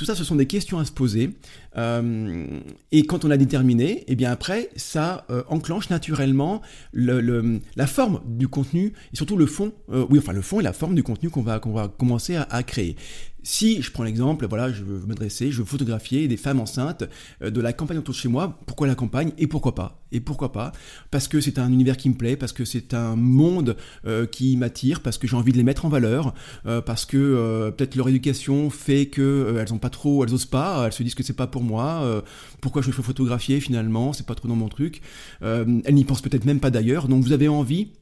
Tout 0.00 0.06
ça, 0.06 0.14
ce 0.14 0.24
sont 0.24 0.36
des 0.36 0.46
questions 0.46 0.78
à 0.78 0.86
se 0.86 0.92
poser. 0.92 1.34
Euh, 1.76 2.46
et 2.90 3.04
quand 3.04 3.26
on 3.26 3.30
a 3.30 3.36
déterminé, 3.36 3.98
et 3.98 4.04
eh 4.08 4.16
bien 4.16 4.32
après, 4.32 4.70
ça 4.74 5.26
euh, 5.28 5.42
enclenche 5.48 5.90
naturellement 5.90 6.62
le, 6.90 7.60
la 7.76 7.86
forme 7.86 8.22
du 8.24 8.48
contenu 8.48 8.94
et 9.12 9.16
surtout 9.16 9.36
le 9.36 9.44
fond, 9.44 9.74
euh, 9.92 10.06
oui, 10.08 10.18
enfin 10.18 10.32
le 10.32 10.40
fond 10.40 10.58
et 10.58 10.62
la 10.62 10.72
forme 10.72 10.94
du 10.94 11.02
contenu 11.02 11.28
qu'on 11.28 11.42
va, 11.42 11.60
va 11.66 11.88
commencer 11.88 12.36
à 12.36 12.62
créer. 12.62 12.96
Si 13.42 13.80
je 13.80 13.90
prends 13.90 14.04
l'exemple, 14.04 14.46
voilà, 14.46 14.70
je 14.70 14.84
veux 14.84 15.06
m'adresser, 15.06 15.50
je 15.50 15.58
veux 15.58 15.64
photographier 15.64 16.28
des 16.28 16.36
femmes 16.36 16.60
enceintes 16.60 17.04
euh, 17.42 17.50
de 17.50 17.60
la 17.60 17.72
campagne 17.72 17.98
autour 17.98 18.14
de 18.14 18.18
chez 18.18 18.28
moi. 18.28 18.58
Pourquoi 18.66 18.86
la 18.86 18.94
campagne 18.94 19.32
et 19.38 19.46
pourquoi 19.46 19.74
pas? 19.74 20.02
Et 20.12 20.20
pourquoi 20.20 20.52
pas? 20.52 20.72
Parce 21.10 21.26
que 21.26 21.40
c'est 21.40 21.58
un 21.58 21.72
univers 21.72 21.96
qui 21.96 22.10
me 22.10 22.14
plaît, 22.14 22.36
parce 22.36 22.52
que 22.52 22.64
c'est 22.64 22.92
un 22.92 23.16
monde 23.16 23.76
euh, 24.06 24.26
qui 24.26 24.56
m'attire, 24.56 25.00
parce 25.00 25.16
que 25.16 25.26
j'ai 25.26 25.36
envie 25.36 25.52
de 25.52 25.56
les 25.56 25.62
mettre 25.62 25.86
en 25.86 25.88
valeur, 25.88 26.34
euh, 26.66 26.82
parce 26.82 27.06
que 27.06 27.70
peut-être 27.76 27.94
leur 27.96 28.08
éducation 28.08 28.68
fait 28.68 29.06
que 29.06 29.56
elles 29.58 29.72
ont 29.72 29.78
pas 29.78 29.90
trop, 29.90 30.24
elles 30.24 30.34
osent 30.34 30.46
pas, 30.46 30.86
elles 30.86 30.92
se 30.92 31.02
disent 31.02 31.14
que 31.14 31.22
c'est 31.22 31.32
pas 31.32 31.46
pour 31.46 31.62
moi. 31.62 32.22
pourquoi 32.60 32.82
je 32.82 32.90
veux 32.90 33.02
photographier 33.02 33.60
finalement 33.60 34.12
C'est 34.12 34.26
pas 34.26 34.34
trop 34.34 34.48
dans 34.48 34.56
mon 34.56 34.68
truc. 34.68 35.00
elles 35.40 35.94
n'y 35.94 36.04
pensent 36.04 36.22
peut-être 36.22 36.44
même 36.44 36.60
pas 36.60 36.70
d'ailleurs. 36.70 37.08
Donc 37.08 37.22
vous 37.22 37.32
avez 37.32 37.48
envie 37.48 37.92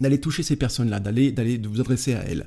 d'aller 0.00 0.20
toucher 0.20 0.42
ces 0.42 0.56
personnes-là, 0.56 1.00
d'aller 1.00 1.32
d'aller 1.32 1.58
de 1.58 1.68
vous 1.68 1.80
adresser 1.80 2.14
à 2.14 2.22
elles. 2.24 2.46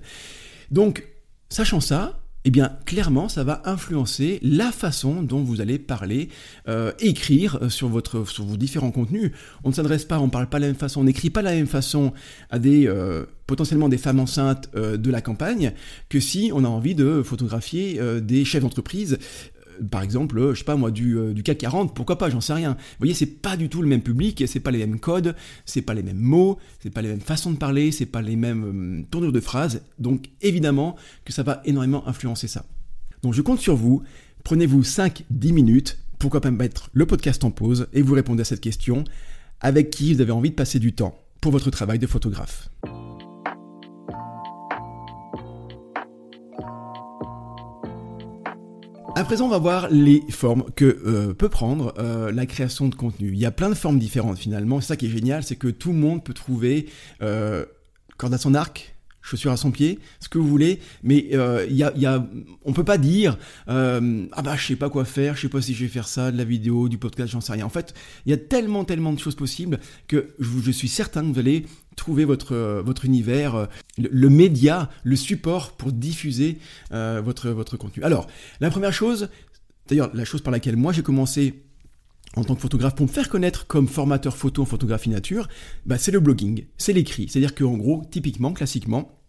Donc 0.71 1.07
sachant 1.49 1.79
ça, 1.79 2.19
eh 2.45 2.51
bien, 2.51 2.77
clairement, 2.85 3.27
ça 3.27 3.43
va 3.43 3.61
influencer 3.65 4.39
la 4.41 4.71
façon 4.71 5.23
dont 5.23 5.43
vous 5.43 5.59
allez 5.59 5.77
parler, 5.77 6.29
euh, 6.69 6.93
écrire 6.99 7.59
euh, 7.61 7.69
sur, 7.69 7.89
vos 7.89 8.57
différents 8.57 8.91
contenus. 8.91 9.31
On 9.65 9.69
ne 9.69 9.73
s'adresse 9.73 10.05
pas, 10.05 10.19
on 10.19 10.27
ne 10.27 10.31
parle 10.31 10.47
pas 10.47 10.57
de 10.57 10.61
la 10.61 10.67
même 10.67 10.77
façon, 10.77 11.01
on 11.01 11.03
n'écrit 11.03 11.29
pas 11.29 11.41
de 11.41 11.47
la 11.47 11.53
même 11.53 11.67
façon 11.67 12.13
à 12.49 12.57
des 12.57 12.87
euh, 12.87 13.25
potentiellement 13.45 13.89
des 13.89 13.97
femmes 13.97 14.19
enceintes 14.19 14.69
de 14.75 15.11
la 15.11 15.21
campagne 15.21 15.73
que 16.07 16.19
si 16.19 16.51
on 16.53 16.63
a 16.63 16.67
envie 16.67 16.93
de 16.93 17.23
photographier 17.23 17.99
des 18.21 18.45
chefs 18.45 18.61
d'entreprise 18.61 19.17
par 19.89 20.01
exemple, 20.01 20.53
je 20.53 20.59
sais 20.59 20.63
pas 20.63 20.75
moi, 20.75 20.91
du, 20.91 21.17
euh, 21.17 21.33
du 21.33 21.43
CAC 21.43 21.57
40, 21.59 21.95
pourquoi 21.95 22.17
pas, 22.17 22.29
j'en 22.29 22.41
sais 22.41 22.53
rien. 22.53 22.71
Vous 22.71 22.97
voyez, 22.99 23.13
c'est 23.13 23.25
pas 23.25 23.57
du 23.57 23.69
tout 23.69 23.81
le 23.81 23.87
même 23.87 24.01
public, 24.01 24.43
c'est 24.47 24.59
pas 24.59 24.71
les 24.71 24.79
mêmes 24.79 24.99
codes, 24.99 25.35
c'est 25.65 25.81
pas 25.81 25.93
les 25.93 26.03
mêmes 26.03 26.19
mots, 26.19 26.57
c'est 26.81 26.89
pas 26.89 27.01
les 27.01 27.09
mêmes 27.09 27.21
façons 27.21 27.51
de 27.51 27.57
parler, 27.57 27.91
c'est 27.91 28.05
pas 28.05 28.21
les 28.21 28.35
mêmes 28.35 29.01
euh, 29.01 29.05
tournures 29.11 29.31
de 29.31 29.39
phrases, 29.39 29.81
donc 29.97 30.29
évidemment 30.41 30.95
que 31.25 31.33
ça 31.33 31.43
va 31.43 31.61
énormément 31.65 32.07
influencer 32.07 32.47
ça. 32.47 32.65
Donc 33.21 33.33
je 33.33 33.41
compte 33.41 33.59
sur 33.59 33.75
vous, 33.75 34.03
prenez-vous 34.43 34.81
5-10 34.81 35.53
minutes, 35.53 35.99
pourquoi 36.19 36.41
pas 36.41 36.51
mettre 36.51 36.89
le 36.93 37.05
podcast 37.05 37.43
en 37.43 37.51
pause 37.51 37.87
et 37.93 38.01
vous 38.01 38.13
répondez 38.13 38.41
à 38.41 38.45
cette 38.45 38.61
question, 38.61 39.03
avec 39.61 39.89
qui 39.89 40.13
vous 40.13 40.21
avez 40.21 40.31
envie 40.31 40.49
de 40.51 40.55
passer 40.55 40.79
du 40.79 40.93
temps? 40.93 41.17
Pour 41.41 41.53
votre 41.53 41.71
travail 41.71 41.99
de 41.99 42.07
photographe. 42.07 42.69
À 49.19 49.25
présent, 49.25 49.47
on 49.47 49.49
va 49.49 49.57
voir 49.57 49.89
les 49.91 50.23
formes 50.29 50.63
que 50.77 50.85
euh, 50.85 51.33
peut 51.33 51.49
prendre 51.49 51.93
euh, 51.99 52.31
la 52.31 52.45
création 52.45 52.87
de 52.87 52.95
contenu. 52.95 53.31
Il 53.33 53.37
y 53.37 53.45
a 53.45 53.51
plein 53.51 53.67
de 53.67 53.73
formes 53.73 53.99
différentes 53.99 54.37
finalement. 54.37 54.79
C'est 54.79 54.87
ça 54.87 54.95
qui 54.95 55.07
est 55.07 55.09
génial, 55.09 55.43
c'est 55.43 55.57
que 55.57 55.67
tout 55.67 55.91
le 55.91 55.97
monde 55.97 56.23
peut 56.23 56.33
trouver 56.33 56.87
euh, 57.21 57.65
à 58.17 58.37
son 58.37 58.53
arc, 58.53 58.95
chaussures 59.21 59.51
à 59.51 59.57
son 59.57 59.71
pied, 59.71 59.99
ce 60.19 60.29
que 60.29 60.37
vous 60.37 60.47
voulez, 60.47 60.79
mais 61.03 61.29
euh, 61.33 61.65
il 61.69 61.75
y, 61.75 61.83
a, 61.83 61.95
y 61.95 62.05
a, 62.05 62.25
on 62.63 62.73
peut 62.73 62.83
pas 62.83 62.97
dire 62.97 63.37
euh, 63.67 64.25
ah 64.31 64.41
bah 64.41 64.55
je 64.55 64.65
sais 64.65 64.75
pas 64.75 64.89
quoi 64.89 65.05
faire, 65.05 65.35
je 65.35 65.41
sais 65.41 65.49
pas 65.49 65.61
si 65.61 65.73
je 65.73 65.83
vais 65.83 65.89
faire 65.89 66.07
ça, 66.07 66.31
de 66.31 66.37
la 66.37 66.43
vidéo, 66.43 66.89
du 66.89 66.97
podcast, 66.97 67.31
j'en 67.31 67.41
sais 67.41 67.53
rien. 67.53 67.65
En 67.65 67.69
fait, 67.69 67.93
il 68.25 68.29
y 68.29 68.33
a 68.33 68.37
tellement 68.37 68.85
tellement 68.85 69.13
de 69.13 69.19
choses 69.19 69.35
possibles 69.35 69.79
que 70.07 70.33
je, 70.39 70.71
suis 70.71 70.87
certain 70.87 71.21
que 71.21 71.33
vous 71.33 71.39
allez 71.39 71.65
trouver 71.95 72.25
votre 72.25 72.81
votre 72.83 73.05
univers, 73.05 73.67
le, 73.97 74.09
le 74.11 74.29
média, 74.29 74.89
le 75.03 75.15
support 75.15 75.73
pour 75.73 75.91
diffuser 75.91 76.57
euh, 76.91 77.21
votre 77.23 77.49
votre 77.49 77.77
contenu. 77.77 78.03
Alors 78.03 78.27
la 78.61 78.69
première 78.69 78.93
chose, 78.93 79.29
d'ailleurs 79.87 80.09
la 80.13 80.25
chose 80.25 80.41
par 80.41 80.51
laquelle 80.51 80.75
moi 80.75 80.93
j'ai 80.93 81.03
commencé 81.03 81.63
en 82.35 82.43
tant 82.43 82.55
que 82.55 82.61
photographe 82.61 82.95
pour 82.95 83.07
me 83.07 83.11
faire 83.11 83.29
connaître 83.29 83.67
comme 83.67 83.87
formateur 83.87 84.37
photo 84.37 84.61
en 84.61 84.65
photographie 84.65 85.09
nature, 85.09 85.47
bah, 85.85 85.97
c'est 85.97 86.11
le 86.11 86.19
blogging, 86.19 86.65
c'est 86.77 86.93
l'écrit. 86.93 87.27
C'est-à-dire 87.27 87.55
qu'en 87.55 87.77
gros, 87.77 88.03
typiquement, 88.09 88.53
classiquement, 88.53 89.19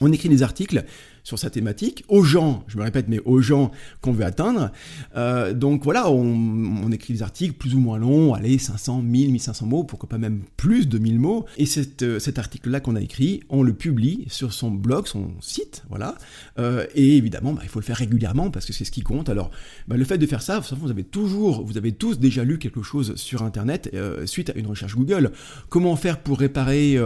on 0.00 0.12
écrit 0.12 0.28
des 0.28 0.42
articles 0.42 0.84
sur 1.24 1.38
sa 1.38 1.50
thématique, 1.50 2.04
aux 2.08 2.22
gens, 2.22 2.64
je 2.68 2.76
me 2.76 2.82
répète, 2.82 3.06
mais 3.08 3.20
aux 3.24 3.40
gens 3.40 3.70
qu'on 4.00 4.12
veut 4.12 4.24
atteindre. 4.24 4.70
Euh, 5.16 5.52
donc 5.52 5.84
voilà, 5.84 6.10
on, 6.10 6.90
écrit 6.90 7.14
des 7.14 7.22
articles 7.22 7.54
plus 7.54 7.74
ou 7.74 7.78
moins 7.78 7.98
longs, 7.98 8.34
allez, 8.34 8.58
500, 8.58 9.02
1000, 9.02 9.32
1500 9.32 9.66
mots, 9.66 9.84
pourquoi 9.84 10.08
pas 10.08 10.18
même 10.18 10.42
plus 10.56 10.88
de 10.88 10.98
1000 10.98 11.18
mots. 11.20 11.44
Et 11.56 11.66
euh, 12.02 12.18
cet 12.18 12.38
article-là 12.38 12.80
qu'on 12.80 12.96
a 12.96 13.00
écrit, 13.00 13.40
on 13.48 13.62
le 13.62 13.72
publie 13.72 14.24
sur 14.28 14.52
son 14.52 14.70
blog, 14.70 15.06
son 15.06 15.30
site, 15.40 15.84
voilà. 15.88 16.16
Euh, 16.58 16.86
et 16.94 17.16
évidemment, 17.16 17.52
bah, 17.52 17.60
il 17.62 17.68
faut 17.68 17.78
le 17.78 17.84
faire 17.84 17.96
régulièrement 17.96 18.50
parce 18.50 18.66
que 18.66 18.72
c'est 18.72 18.84
ce 18.84 18.90
qui 18.90 19.02
compte. 19.02 19.28
Alors, 19.28 19.50
bah, 19.86 19.96
le 19.96 20.04
fait 20.04 20.18
de 20.18 20.26
faire 20.26 20.42
ça, 20.42 20.60
vous 20.60 20.90
avez 20.90 21.04
toujours, 21.04 21.64
vous 21.64 21.78
avez 21.78 21.92
tous 21.92 22.18
déjà 22.18 22.44
lu 22.44 22.58
quelque 22.58 22.82
chose 22.82 23.14
sur 23.16 23.42
Internet 23.42 23.94
suite 24.24 24.50
à 24.50 24.54
une 24.54 24.66
recherche 24.66 24.96
Google. 24.96 25.32
Comment 25.68 25.94
faire 25.96 26.20
pour 26.20 26.38
réparer 26.38 26.98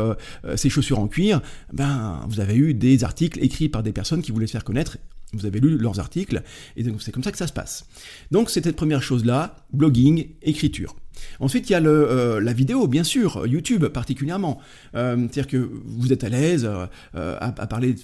ces 0.57 0.71
chaussures 0.71 0.99
en 0.99 1.09
cuir? 1.09 1.43
Ben, 1.73 2.21
vous 2.29 2.41
avez 2.41 2.55
eu 2.57 2.75
des 2.75 3.05
articles 3.05 3.43
écrits 3.43 3.69
par 3.69 3.83
des 3.83 3.93
personnes 3.93 4.14
qui 4.23 4.33
voulaient 4.33 4.47
se 4.47 4.53
faire 4.53 4.65
connaître 4.65 4.99
vous 5.35 5.47
avez 5.47 5.61
lu 5.61 5.77
leurs 5.79 6.01
articles, 6.01 6.43
et 6.77 6.83
donc 6.83 7.03
c'est 7.03 7.13
comme 7.13 7.23
ça 7.23 7.33
que 7.33 7.39
ça 7.39 7.47
se 7.47 7.53
passe. 7.53 7.87
Donc 8.31 8.51
c'était 8.51 8.71
cette 8.71 8.77
première 8.77 9.03
chose-là, 9.03 9.57
blogging, 9.73 10.29
écriture. 10.43 10.95
Ensuite, 11.41 11.71
il 11.71 11.73
y 11.73 11.77
a 11.77 11.81
le, 11.81 11.91
euh, 11.91 12.41
la 12.41 12.53
vidéo, 12.53 12.87
bien 12.87 13.05
sûr, 13.05 13.47
YouTube 13.47 13.87
particulièrement. 13.87 14.61
Euh, 14.95 15.17
c'est-à-dire 15.17 15.47
que 15.47 15.71
vous 15.85 16.13
êtes 16.13 16.25
à 16.25 16.29
l'aise 16.29 16.65
euh, 16.65 16.87
à, 17.15 17.47
à, 17.47 17.67
parler 17.67 17.95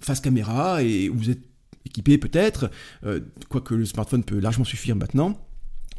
face 0.00 0.20
caméra 0.20 0.82
et 0.82 1.08
vous 1.08 1.30
êtes 1.30 1.42
équipé 1.84 2.18
peut-être, 2.18 2.68
quoique 3.48 3.72
le 3.72 3.84
smartphone 3.84 4.24
peut 4.24 4.40
largement 4.40 4.64
suffire 4.64 4.96
maintenant. 4.96 5.45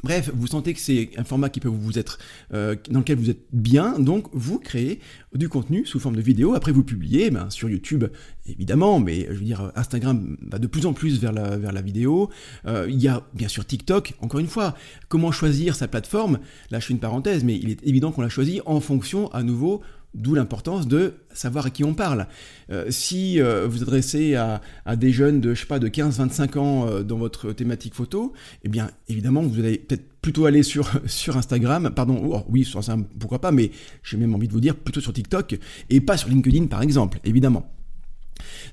Bref, 0.07 0.31
vous 0.33 0.47
sentez 0.47 0.73
que 0.73 0.79
c'est 0.79 1.09
un 1.17 1.25
format 1.25 1.49
qui 1.49 1.59
peut 1.59 1.67
vous 1.67 1.99
être 1.99 2.17
euh, 2.53 2.77
dans 2.89 2.99
lequel 2.99 3.17
vous 3.17 3.29
êtes 3.29 3.41
bien, 3.51 3.99
donc 3.99 4.27
vous 4.31 4.57
créez 4.57 5.01
du 5.35 5.49
contenu 5.49 5.85
sous 5.85 5.99
forme 5.99 6.15
de 6.15 6.21
vidéo. 6.21 6.53
Après, 6.53 6.71
vous 6.71 6.85
publiez 6.85 7.29
ben, 7.29 7.49
sur 7.49 7.69
YouTube, 7.69 8.05
évidemment, 8.47 9.01
mais 9.01 9.27
je 9.29 9.33
veux 9.33 9.43
dire, 9.43 9.69
Instagram 9.75 10.37
va 10.49 10.59
de 10.59 10.67
plus 10.67 10.85
en 10.85 10.93
plus 10.93 11.19
vers 11.19 11.33
la, 11.33 11.57
vers 11.57 11.73
la 11.73 11.81
vidéo. 11.81 12.29
Euh, 12.67 12.87
il 12.89 13.01
y 13.01 13.09
a 13.09 13.27
bien 13.33 13.49
sûr 13.49 13.65
TikTok. 13.65 14.13
Encore 14.21 14.39
une 14.39 14.47
fois, 14.47 14.75
comment 15.09 15.33
choisir 15.33 15.75
sa 15.75 15.89
plateforme? 15.89 16.39
Là, 16.71 16.79
je 16.79 16.85
fais 16.85 16.93
une 16.93 17.01
parenthèse, 17.01 17.43
mais 17.43 17.57
il 17.57 17.69
est 17.69 17.85
évident 17.85 18.13
qu'on 18.13 18.21
la 18.21 18.29
choisit 18.29 18.61
en 18.65 18.79
fonction, 18.79 19.29
à 19.33 19.43
nouveau, 19.43 19.81
D'où 20.13 20.33
l'importance 20.33 20.87
de 20.87 21.13
savoir 21.33 21.67
à 21.67 21.69
qui 21.69 21.83
on 21.83 21.93
parle. 21.93 22.27
Euh, 22.71 22.89
si 22.89 23.39
euh, 23.39 23.67
vous 23.67 23.83
adressez 23.83 24.35
à, 24.35 24.61
des 24.95 25.11
jeunes 25.11 25.41
de, 25.41 25.53
je 25.53 25.61
sais 25.61 25.67
pas, 25.67 25.79
de 25.79 25.87
15-25 25.87 26.57
ans 26.57 26.87
euh, 26.87 27.03
dans 27.03 27.17
votre 27.17 27.51
thématique 27.51 27.93
photo, 27.93 28.33
eh 28.63 28.69
bien, 28.69 28.89
évidemment, 29.09 29.41
vous 29.43 29.59
allez 29.59 29.77
peut-être 29.77 30.05
plutôt 30.21 30.45
aller 30.45 30.63
sur, 30.63 30.89
Instagram, 31.35 31.91
pardon, 31.95 32.21
oh, 32.23 32.43
oui, 32.49 32.63
sur 32.63 32.79
Instagram, 32.79 33.05
pourquoi 33.19 33.39
pas, 33.39 33.51
mais 33.51 33.71
j'ai 34.01 34.17
même 34.17 34.33
envie 34.33 34.47
de 34.47 34.53
vous 34.53 34.61
dire 34.61 34.75
plutôt 34.75 35.01
sur 35.01 35.13
TikTok, 35.13 35.59
et 35.89 36.01
pas 36.01 36.17
sur 36.17 36.29
LinkedIn, 36.29 36.65
par 36.65 36.81
exemple, 36.81 37.19
évidemment. 37.23 37.76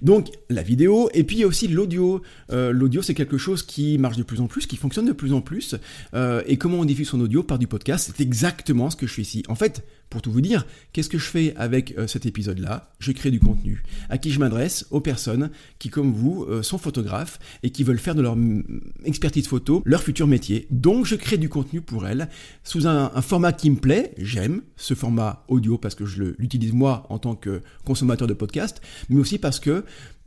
Donc 0.02 0.28
la 0.50 0.62
vidéo, 0.62 1.08
et 1.14 1.24
puis 1.24 1.36
il 1.36 1.40
y 1.40 1.42
a 1.44 1.46
aussi 1.46 1.68
l'audio. 1.68 2.22
Euh, 2.50 2.72
l'audio 2.72 3.02
c'est 3.02 3.14
quelque 3.14 3.38
chose 3.38 3.62
qui 3.62 3.98
marche 3.98 4.16
de 4.16 4.22
plus 4.22 4.40
en 4.40 4.46
plus, 4.46 4.66
qui 4.66 4.76
fonctionne 4.76 5.06
de 5.06 5.12
plus 5.12 5.32
en 5.32 5.40
plus. 5.40 5.76
Euh, 6.14 6.42
et 6.46 6.56
comment 6.56 6.78
on 6.78 6.84
diffuse 6.84 7.08
son 7.08 7.20
audio 7.20 7.42
par 7.42 7.58
du 7.58 7.66
podcast, 7.66 8.12
c'est 8.14 8.22
exactement 8.22 8.90
ce 8.90 8.96
que 8.96 9.06
je 9.06 9.12
fais 9.12 9.22
ici. 9.22 9.42
En 9.48 9.54
fait, 9.54 9.84
pour 10.10 10.22
tout 10.22 10.30
vous 10.30 10.40
dire, 10.40 10.66
qu'est-ce 10.92 11.08
que 11.08 11.18
je 11.18 11.24
fais 11.24 11.54
avec 11.56 11.96
euh, 11.98 12.06
cet 12.06 12.26
épisode-là? 12.26 12.92
Je 12.98 13.12
crée 13.12 13.30
du 13.30 13.40
contenu. 13.40 13.82
À 14.08 14.18
qui 14.18 14.30
je 14.30 14.38
m'adresse 14.38 14.86
Aux 14.90 15.00
personnes 15.00 15.50
qui, 15.78 15.88
comme 15.88 16.12
vous, 16.12 16.46
sont 16.62 16.78
photographes 16.78 17.38
et 17.62 17.70
qui 17.70 17.84
veulent 17.84 17.98
faire 17.98 18.14
de 18.14 18.22
leur 18.22 18.36
expertise 19.04 19.46
photo 19.46 19.82
leur 19.84 20.02
futur 20.02 20.26
métier. 20.26 20.66
Donc 20.70 21.06
je 21.06 21.16
crée 21.16 21.38
du 21.38 21.48
contenu 21.48 21.80
pour 21.80 22.06
elles 22.06 22.28
sous 22.62 22.86
un, 22.86 23.10
un 23.14 23.22
format 23.22 23.52
qui 23.52 23.70
me 23.70 23.76
plaît. 23.76 24.14
J'aime 24.18 24.62
ce 24.76 24.94
format 24.94 25.44
audio 25.48 25.78
parce 25.78 25.94
que 25.94 26.04
je 26.04 26.34
l'utilise 26.38 26.72
moi 26.72 27.06
en 27.08 27.18
tant 27.18 27.34
que 27.34 27.62
consommateur 27.84 28.28
de 28.28 28.34
podcast, 28.34 28.80
mais 29.08 29.20
aussi 29.20 29.38
parce 29.38 29.53
que 29.60 29.84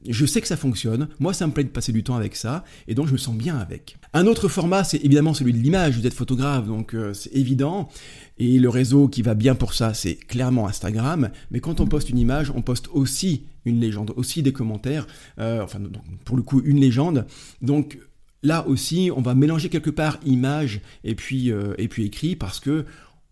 je 0.07 0.25
sais 0.25 0.41
que 0.41 0.47
ça 0.47 0.57
fonctionne, 0.57 1.07
moi 1.19 1.33
ça 1.33 1.47
me 1.47 1.51
plaît 1.51 1.63
de 1.63 1.69
passer 1.69 1.91
du 1.91 2.03
temps 2.03 2.15
avec 2.15 2.35
ça, 2.35 2.63
et 2.87 2.95
donc 2.95 3.07
je 3.07 3.13
me 3.13 3.17
sens 3.17 3.35
bien 3.35 3.57
avec. 3.57 3.97
Un 4.13 4.27
autre 4.27 4.47
format, 4.47 4.83
c'est 4.83 5.03
évidemment 5.03 5.33
celui 5.33 5.53
de 5.53 5.57
l'image, 5.57 5.97
vous 5.97 6.07
êtes 6.07 6.13
photographe, 6.13 6.67
donc 6.67 6.93
euh, 6.93 7.13
c'est 7.13 7.33
évident, 7.33 7.89
et 8.37 8.59
le 8.59 8.69
réseau 8.69 9.07
qui 9.07 9.21
va 9.21 9.33
bien 9.33 9.55
pour 9.55 9.73
ça, 9.73 9.93
c'est 9.93 10.15
clairement 10.15 10.67
Instagram, 10.67 11.29
mais 11.51 11.59
quand 11.59 11.79
on 11.79 11.87
poste 11.87 12.09
une 12.09 12.19
image, 12.19 12.51
on 12.55 12.61
poste 12.61 12.89
aussi 12.93 13.43
une 13.65 13.79
légende, 13.79 14.13
aussi 14.15 14.43
des 14.43 14.53
commentaires, 14.53 15.07
euh, 15.39 15.63
enfin 15.63 15.79
pour 16.25 16.37
le 16.37 16.43
coup 16.43 16.61
une 16.63 16.79
légende, 16.79 17.25
donc 17.61 17.97
là 18.43 18.67
aussi 18.67 19.09
on 19.15 19.21
va 19.21 19.35
mélanger 19.35 19.69
quelque 19.69 19.89
part 19.89 20.19
image 20.25 20.81
et 21.03 21.15
puis, 21.15 21.51
euh, 21.51 21.73
et 21.77 21.87
puis 21.87 22.05
écrit, 22.05 22.35
parce 22.35 22.59
que 22.59 22.85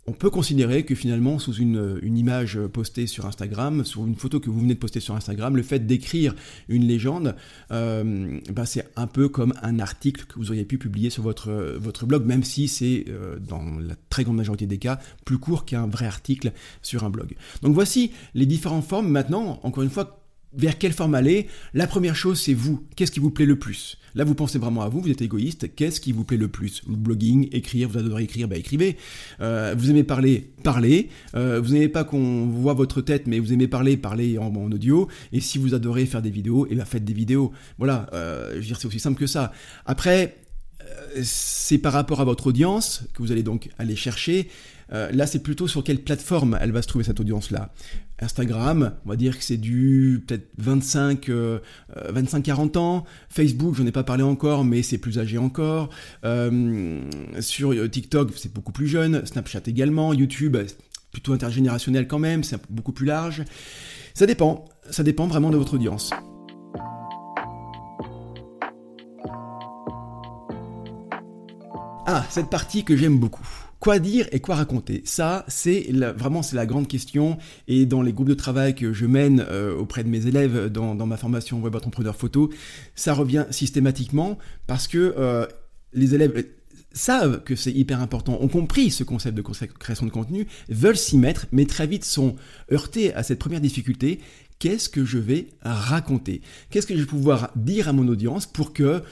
on 0.08 0.12
peut 0.12 0.30
considérer 0.30 0.84
que 0.84 0.94
finalement, 0.94 1.39
sous 1.39 1.54
une, 1.54 2.00
image 2.04 2.60
postée 2.68 3.08
sur 3.08 3.26
Instagram, 3.26 3.84
sur 3.84 4.06
une 4.06 4.15
photo 4.15 4.39
que 4.39 4.50
vous 4.50 4.60
venez 4.60 4.76
de 4.76 4.80
poster 4.80 5.00
sur 5.00 5.15
Instagram, 5.15 5.56
le 5.56 5.63
fait 5.63 5.80
d'écrire 5.80 6.36
une 6.70 6.86
légende, 6.86 7.36
euh, 7.72 8.39
ben, 8.52 8.65
c'est 8.65 8.88
un 8.96 9.08
peu 9.08 9.30
comme 9.30 9.54
un 9.63 9.80
article 9.80 10.26
que 10.26 10.36
vous 10.36 10.52
auriez 10.52 10.65
pu 10.65 10.78
publier 10.78 11.10
sur 11.10 11.24
votre, 11.24 11.52
votre 11.80 12.06
blog, 12.06 12.26
même 12.26 12.44
si 12.44 12.68
c'est, 12.68 13.06
euh, 13.10 13.39
dans 13.39 13.63
la 13.80 13.96
très 14.10 14.24
grande 14.24 14.38
majorité 14.38 14.68
des 14.68 14.78
cas, 14.78 15.00
plus 15.26 15.39
court 15.39 15.65
qu'un 15.65 15.88
vrai 15.88 16.06
article 16.06 16.52
sur 16.84 17.04
un 17.04 17.10
blog. 17.10 17.36
Donc 17.63 17.74
voici 17.74 18.12
les 18.36 18.46
différentes 18.46 18.86
formes. 18.86 19.10
Maintenant, 19.10 19.60
encore 19.63 19.84
une 19.84 19.89
fois, 19.89 20.24
vers 20.58 20.78
quelle 20.78 20.94
forme 20.94 21.15
aller 21.15 21.48
La 21.74 21.88
première 21.88 22.15
chose, 22.15 22.39
c'est 22.39 22.54
vous. 22.54 22.86
Qu'est-ce 22.96 23.12
qui 23.12 23.20
vous 23.20 23.32
plaît 23.32 23.46
le 23.46 23.58
plus? 23.58 23.98
Là, 24.15 24.24
vous 24.24 24.34
pensez 24.34 24.58
vraiment 24.58 24.82
à 24.82 24.88
vous, 24.88 25.02
vous 25.02 25.12
êtes 25.12 25.22
égoïste. 25.22 25.76
Qu'est-ce 25.76 26.00
qui 26.00 26.13
vous 26.13 26.24
plaît 26.24 26.38
le 26.38 26.48
plus? 26.48 26.82
Le 26.88 26.96
blogging, 26.96 27.50
écrire, 27.52 27.89
vous 27.89 27.98
adorez 27.98 28.24
écrire, 28.24 28.48
bah 28.48 28.56
écrivez. 28.56 28.96
Euh, 29.41 29.76
vous 29.78 29.89
aimez 29.89 30.06
parler, 30.06 30.54
parlez. 30.63 31.10
Euh, 31.36 31.60
vous 31.60 31.74
n'aimez 31.74 31.89
pas 31.89 32.06
qu'on 32.06 32.46
voit 32.48 32.74
votre 32.74 33.02
tête, 33.02 33.28
mais 33.28 33.39
vous 33.39 33.52
aimez 33.52 33.68
parler, 33.68 33.98
parlez 33.98 34.38
en, 34.38 34.54
audio. 34.56 35.10
Et 35.34 35.41
si 35.41 35.58
vous 35.58 35.74
adorez 35.74 36.06
faire 36.06 36.22
des 36.22 36.30
vidéos, 36.30 36.65
et 36.65 36.70
eh 36.72 36.76
bien 36.76 36.86
faites 36.86 37.04
des 37.04 37.13
vidéos. 37.13 37.52
Voilà, 37.78 38.08
euh, 38.13 38.52
je 38.54 38.60
veux 38.60 38.65
dire, 38.65 38.80
c'est 38.80 38.88
aussi 38.88 39.02
simple 39.02 39.20
que 39.20 39.28
ça. 39.28 39.52
Après, 39.86 40.38
c'est 41.22 41.78
par 41.78 41.91
rapport 41.91 42.22
à 42.22 42.26
votre 42.26 42.48
audience 42.48 43.04
que 43.13 43.22
vous 43.22 43.32
allez 43.32 43.44
donc 43.44 43.70
aller 43.78 43.96
chercher. 43.96 44.50
Là, 44.91 45.26
c'est 45.26 45.41
plutôt 45.41 45.68
sur 45.68 45.84
quelle 45.84 46.00
plateforme 46.00 46.58
elle 46.62 46.72
va 46.72 46.82
se 46.84 46.88
trouver 46.88 47.04
cette 47.04 47.20
audience-là. 47.20 47.74
Instagram, 48.19 48.93
on 49.06 49.10
va 49.10 49.15
dire 49.15 49.38
que 49.38 49.43
c'est 49.43 49.58
du 49.58 50.23
peut-être 50.25 50.49
25, 50.58 51.28
25-40 51.28 51.30
euh, 51.30 52.80
ans. 52.80 53.06
Facebook, 53.30 53.75
j'en 53.75 53.86
ai 53.86 53.91
pas 53.91 54.04
parlé 54.04 54.23
encore, 54.23 54.63
mais 54.63 54.84
c'est 54.84 54.97
plus 54.97 55.19
âgé 55.19 55.38
encore. 55.38 55.89
Euh, 56.23 57.01
sur 57.41 57.73
TikTok, 57.89 58.32
c'est 58.36 58.54
beaucoup 58.54 58.71
plus 58.71 58.88
jeune. 58.88 59.25
Snapchat 59.25 59.62
également. 59.67 60.13
YouTube, 60.13 60.56
plutôt 61.12 61.34
intergénérationnel 61.34 62.08
quand 62.08 62.19
même, 62.19 62.43
c'est 62.43 62.60
beaucoup 62.69 62.93
plus 62.93 63.06
large. 63.06 63.43
Ça 64.13 64.25
dépend, 64.25 64.65
ça 64.89 65.04
dépend 65.04 65.28
vraiment 65.28 65.49
de 65.49 65.58
votre 65.58 65.75
audience. 65.75 66.12
Ah, 72.08 72.23
cette 72.30 72.49
partie 72.49 72.84
que 72.84 72.95
j'aime 72.95 73.17
beaucoup. 73.17 73.64
Quoi 73.86 74.00
dire 74.00 74.28
et 74.32 74.39
quoi 74.39 74.56
raconter 74.56 75.04
Ça, 75.06 75.45
c'est 75.48 75.91
vraiment 76.17 76.41
c'est 76.41 76.56
la 76.56 76.65
grande 76.65 76.88
question. 76.88 77.38
Et 77.67 77.86
dans 77.86 78.02
les 78.02 78.13
groupes 78.13 78.30
de 78.30 78.34
travail 78.34 78.74
que 78.74 78.93
je 78.93 79.06
mène 79.06 79.45
euh, 79.48 79.78
auprès 79.78 80.04
de 80.04 80.10
mes 80.10 80.26
élèves 80.26 80.69
dans, 80.71 80.95
ma 80.95 81.17
formation 81.17 81.62
web 81.62 81.76
entrepreneur 81.76 82.15
photo, 82.15 82.52
ça 82.95 83.13
revient 83.13 83.45
systématiquement 83.52 84.39
parce 84.65 84.88
que 84.88 85.13
euh, 85.19 85.45
les 85.93 86.15
élèves 86.15 86.45
savent 86.93 87.43
que 87.43 87.56
c'est 87.56 87.74
hyper 87.74 88.02
important, 88.02 88.41
ont 88.41 88.48
compris 88.48 88.89
ce 88.89 89.04
concept 89.04 89.38
de 89.38 89.43
création 89.43 90.08
de 90.08 90.12
contenu, 90.12 90.48
veulent 90.67 90.98
s'y 90.98 91.19
mettre, 91.19 91.45
mais 91.52 91.67
très 91.67 91.86
vite 91.86 92.06
sont 92.06 92.38
heurtés 92.71 93.13
à 93.13 93.21
cette 93.21 93.38
première 93.38 93.62
difficulté. 93.62 94.19
Qu'est-ce 94.58 94.89
que 94.89 95.06
je 95.06 95.19
vais 95.19 95.50
raconter? 95.62 96.41
Qu'est-ce 96.71 96.88
que 96.88 96.95
je 96.95 97.02
vais 97.02 97.06
pouvoir 97.06 97.52
dire 97.56 97.88
à 97.88 97.93
mon 97.93 98.08
audience 98.08 98.48
pour 98.48 98.74
que 98.74 99.04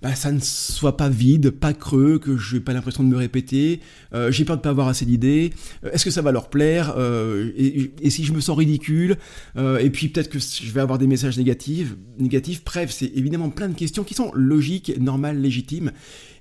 bah, 0.00 0.14
ça 0.14 0.30
ne 0.30 0.38
soit 0.38 0.96
pas 0.96 1.08
vide, 1.08 1.50
pas 1.50 1.72
creux, 1.72 2.20
que 2.20 2.36
je 2.36 2.56
n'ai 2.56 2.60
pas 2.60 2.72
l'impression 2.72 3.02
de 3.02 3.08
me 3.08 3.16
répéter, 3.16 3.80
euh, 4.14 4.30
j'ai 4.30 4.44
peur 4.44 4.56
de 4.56 4.62
pas 4.62 4.70
avoir 4.70 4.86
assez 4.86 5.04
d'idées, 5.04 5.52
euh, 5.84 5.90
est-ce 5.90 6.04
que 6.04 6.12
ça 6.12 6.22
va 6.22 6.30
leur 6.30 6.50
plaire, 6.50 6.94
euh, 6.96 7.50
et, 7.56 8.10
si 8.10 8.24
je 8.24 8.32
me 8.32 8.40
sens 8.40 8.56
ridicule, 8.56 9.16
et 9.56 9.90
puis 9.90 10.08
peut-être 10.08 10.30
que 10.30 10.38
je 10.38 10.70
vais 10.70 10.80
avoir 10.80 10.98
des 10.98 11.06
messages 11.06 11.36
négatifs, 11.36 11.96
négatifs, 12.18 12.62
bref, 12.64 12.90
c'est 12.92 13.10
évidemment 13.14 13.50
plein 13.50 13.68
de 13.68 13.74
questions 13.74 14.04
qui 14.04 14.14
sont 14.14 14.30
logiques, 14.34 14.96
normales, 15.00 15.40
légitimes, 15.40 15.92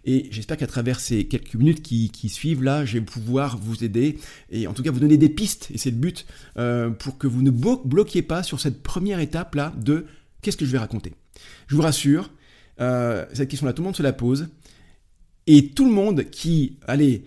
et 0.06 0.28
j'espère 0.32 0.58
qu'à 0.58 0.67
travers 0.67 1.00
ces 1.00 1.26
quelques 1.26 1.56
minutes 1.56 1.82
qui, 1.82 2.30
suivent 2.30 2.63
là, 2.63 2.86
je 2.86 2.93
vais 2.93 3.02
pouvoir 3.02 3.58
vous 3.58 3.84
aider, 3.84 4.17
et 4.52 4.67
en 4.67 4.74
tout 4.74 4.84
cas 4.84 4.91
vous 4.91 5.00
donner 5.00 5.17
des 5.17 5.30
pistes, 5.30 5.70
et 5.74 5.78
c'est 5.78 5.91
le 5.91 5.98
but, 5.98 6.26
pour 7.00 7.17
que 7.17 7.26
vous 7.26 7.41
ne 7.41 7.52
bloquiez 7.52 8.22
pas 8.22 8.43
sur 8.43 8.60
cette 8.60 8.84
première 8.84 9.20
étape 9.20 9.56
là 9.56 9.74
de 9.78 10.06
qu'est-ce 10.41 10.58
que 10.58 10.65
je 10.65 10.72
vais 10.72 10.78
raconter. 10.78 11.13
Je 11.67 11.76
vous 11.76 11.82
rassure, 11.82 12.30
euh, 12.80 13.26
cette 13.34 13.50
question-là, 13.50 13.74
tout 13.74 13.82
le 13.82 13.86
monde 13.86 13.96
se 13.96 14.04
la 14.04 14.13
pose. 14.13 14.48
Et 15.46 15.70
tout 15.70 15.86
le 15.86 15.92
monde 15.92 16.26
qui, 16.30 16.78
allez, 16.88 17.24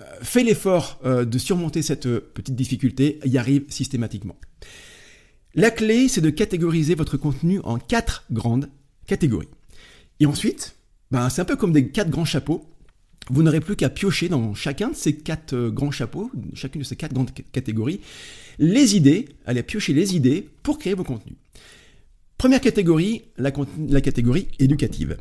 euh, 0.00 0.02
fait 0.22 0.42
l'effort 0.42 1.00
euh, 1.04 1.24
de 1.24 1.38
surmonter 1.38 1.82
cette 1.82 2.08
petite 2.08 2.56
difficulté 2.56 3.20
y 3.24 3.38
arrive 3.38 3.64
systématiquement. 3.68 4.36
La 5.54 5.70
clé, 5.70 6.08
c'est 6.08 6.20
de 6.20 6.30
catégoriser 6.30 6.94
votre 6.94 7.16
contenu 7.16 7.60
en 7.64 7.78
quatre 7.78 8.24
grandes 8.30 8.68
catégories. 9.06 9.48
Et 10.20 10.26
ensuite, 10.26 10.74
ben, 11.10 11.30
c'est 11.30 11.40
un 11.40 11.44
peu 11.46 11.56
comme 11.56 11.72
des 11.72 11.88
quatre 11.88 12.10
grands 12.10 12.24
chapeaux. 12.24 12.68
Vous 13.30 13.42
n'aurez 13.42 13.60
plus 13.60 13.76
qu'à 13.76 13.88
piocher 13.88 14.28
dans 14.28 14.54
chacun 14.54 14.90
de 14.90 14.96
ces 14.96 15.16
quatre 15.16 15.68
grands 15.68 15.90
chapeaux, 15.90 16.30
chacune 16.54 16.82
de 16.82 16.86
ces 16.86 16.96
quatre 16.96 17.12
grandes 17.12 17.30
catégories, 17.52 18.00
les 18.58 18.96
idées, 18.96 19.28
allez 19.46 19.62
piocher 19.62 19.92
les 19.92 20.16
idées 20.16 20.48
pour 20.62 20.78
créer 20.78 20.94
vos 20.94 21.04
contenus. 21.04 21.36
Première 22.38 22.60
catégorie, 22.60 23.22
la, 23.36 23.50
catégorie 24.00 24.46
éducative. 24.60 25.16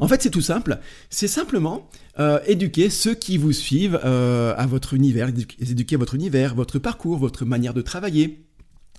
En 0.00 0.08
fait, 0.08 0.22
c'est 0.22 0.30
tout 0.30 0.40
simple. 0.40 0.78
C'est 1.10 1.28
simplement 1.28 1.90
euh, 2.18 2.40
éduquer 2.46 2.88
ceux 2.88 3.14
qui 3.14 3.36
vous 3.36 3.52
suivent 3.52 4.00
euh, 4.04 4.54
à 4.56 4.66
votre 4.66 4.94
univers, 4.94 5.28
éduquer 5.28 5.96
votre 5.96 6.14
univers, 6.14 6.54
votre 6.54 6.78
parcours, 6.78 7.18
votre 7.18 7.44
manière 7.44 7.74
de 7.74 7.82
travailler. 7.82 8.46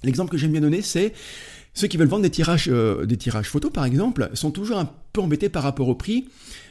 L'exemple 0.03 0.29
que 0.29 0.37
j'aime 0.37 0.51
bien 0.51 0.61
donner, 0.61 0.83
c'est 0.83 1.13
ceux 1.73 1.87
qui 1.87 1.97
veulent 1.97 2.07
vendre 2.07 2.21
des 2.21 2.29
tirages, 2.29 2.69
euh, 2.69 3.07
photos, 3.43 3.71
par 3.71 3.85
exemple, 3.85 4.29
sont 4.35 4.51
toujours 4.51 4.77
un 4.77 4.91
peu 5.11 5.21
embêtés 5.21 5.49
par 5.49 5.63
rapport 5.63 5.87
au 5.87 5.95
prix. 5.95 6.29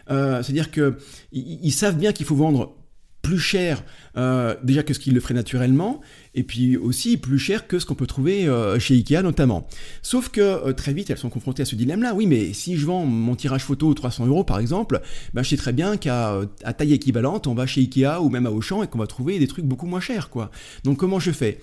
C'est-à-dire 0.08 0.72
qu'ils 0.72 0.96
ils 1.32 1.72
savent 1.72 1.96
bien 1.96 2.12
qu'il 2.12 2.26
faut 2.26 2.34
vendre 2.34 2.74
plus 3.22 3.38
cher 3.38 3.84
euh, 4.16 4.54
déjà 4.62 4.82
que 4.82 4.94
ce 4.94 4.98
qu'il 4.98 5.14
le 5.14 5.20
ferait 5.20 5.34
naturellement, 5.34 6.00
et 6.34 6.42
puis 6.42 6.76
aussi 6.76 7.16
plus 7.16 7.38
cher 7.38 7.66
que 7.66 7.78
ce 7.78 7.86
qu'on 7.86 7.94
peut 7.94 8.06
trouver 8.06 8.46
euh, 8.46 8.78
chez 8.78 8.94
Ikea 8.94 9.22
notamment. 9.22 9.66
Sauf 10.02 10.28
que 10.30 10.40
euh, 10.40 10.72
très 10.72 10.92
vite 10.92 11.10
elles 11.10 11.18
sont 11.18 11.30
confrontées 11.30 11.62
à 11.62 11.64
ce 11.64 11.76
dilemme-là. 11.76 12.14
Oui, 12.14 12.26
mais 12.26 12.52
si 12.52 12.76
je 12.76 12.86
vends 12.86 13.04
mon 13.04 13.36
tirage 13.36 13.62
photo 13.62 13.92
300 13.92 14.26
euros 14.26 14.44
par 14.44 14.58
exemple, 14.58 15.00
ben, 15.34 15.42
je 15.42 15.50
sais 15.50 15.56
très 15.56 15.72
bien 15.72 15.96
qu'à 15.96 16.40
taille 16.76 16.92
équivalente, 16.92 17.46
on 17.46 17.54
va 17.54 17.66
chez 17.66 17.82
Ikea 17.82 18.20
ou 18.20 18.30
même 18.30 18.46
à 18.46 18.50
Auchan 18.50 18.82
et 18.82 18.88
qu'on 18.88 18.98
va 18.98 19.06
trouver 19.06 19.38
des 19.38 19.46
trucs 19.46 19.64
beaucoup 19.64 19.86
moins 19.86 20.00
chers, 20.00 20.30
quoi. 20.30 20.50
Donc 20.84 20.98
comment 20.98 21.20
je 21.20 21.30
fais? 21.30 21.60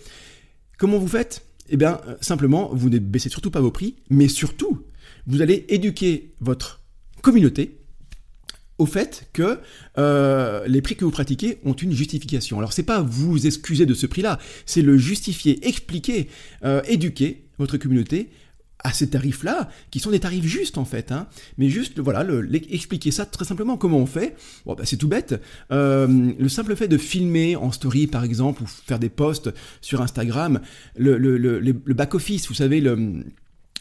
Comment 0.77 0.97
vous 0.97 1.07
faites? 1.07 1.43
Eh 1.69 1.75
bien, 1.75 1.99
simplement, 2.21 2.69
vous 2.71 2.89
ne 2.89 2.99
baissez 2.99 3.29
surtout 3.29 3.51
pas 3.51 3.59
vos 3.59 3.71
prix, 3.71 3.95
mais 4.09 4.29
surtout, 4.29 4.83
vous 5.25 5.41
allez 5.41 5.65
éduquer 5.67 6.33
votre 6.39 6.81
communauté 7.21 7.77
au 8.77 8.85
fait 8.85 9.29
que 9.33 9.59
euh, 9.97 10.65
les 10.67 10.81
prix 10.81 10.95
que 10.95 11.05
vous 11.05 11.11
pratiquez 11.11 11.59
ont 11.65 11.73
une 11.73 11.91
justification. 11.91 12.57
Alors 12.57 12.73
c'est 12.73 12.83
pas 12.83 13.01
vous 13.01 13.47
excuser 13.47 13.85
de 13.85 13.93
ce 13.93 14.05
prix-là, 14.05 14.39
c'est 14.65 14.81
le 14.81 14.97
justifier, 14.97 15.67
expliquer, 15.67 16.29
euh, 16.63 16.81
éduquer 16.87 17.45
votre 17.57 17.77
communauté 17.77 18.29
à 18.83 18.93
ces 18.93 19.09
tarifs-là, 19.09 19.69
qui 19.89 19.99
sont 19.99 20.11
des 20.11 20.19
tarifs 20.19 20.45
justes 20.45 20.77
en 20.77 20.85
fait, 20.85 21.11
hein. 21.11 21.27
mais 21.57 21.67
juste 21.67 21.99
voilà, 21.99 22.23
le, 22.23 22.47
expliquer 22.71 23.09
ça 23.09 23.25
très 23.25 23.43
simplement. 23.43 23.75
Comment 23.75 23.97
on 23.97 24.05
fait? 24.05 24.35
Bon, 24.65 24.75
bah, 24.75 24.83
C'est 24.85 24.97
tout 24.97 25.07
bête. 25.07 25.41
Euh, 25.71 26.31
le 26.37 26.47
simple 26.47 26.75
fait 26.75 26.87
de 26.87 26.97
filmer 26.97 27.55
en 27.55 27.71
story 27.71 28.05
par 28.05 28.23
exemple, 28.23 28.61
ou 28.61 28.67
faire 28.67 28.99
des 28.99 29.09
posts 29.09 29.49
sur 29.81 30.01
Instagram, 30.01 30.61
le, 30.95 31.17
le, 31.17 31.37
le 31.37 31.93
back-office, 31.93 32.47
vous 32.47 32.53
savez, 32.53 32.79
le 32.79 33.23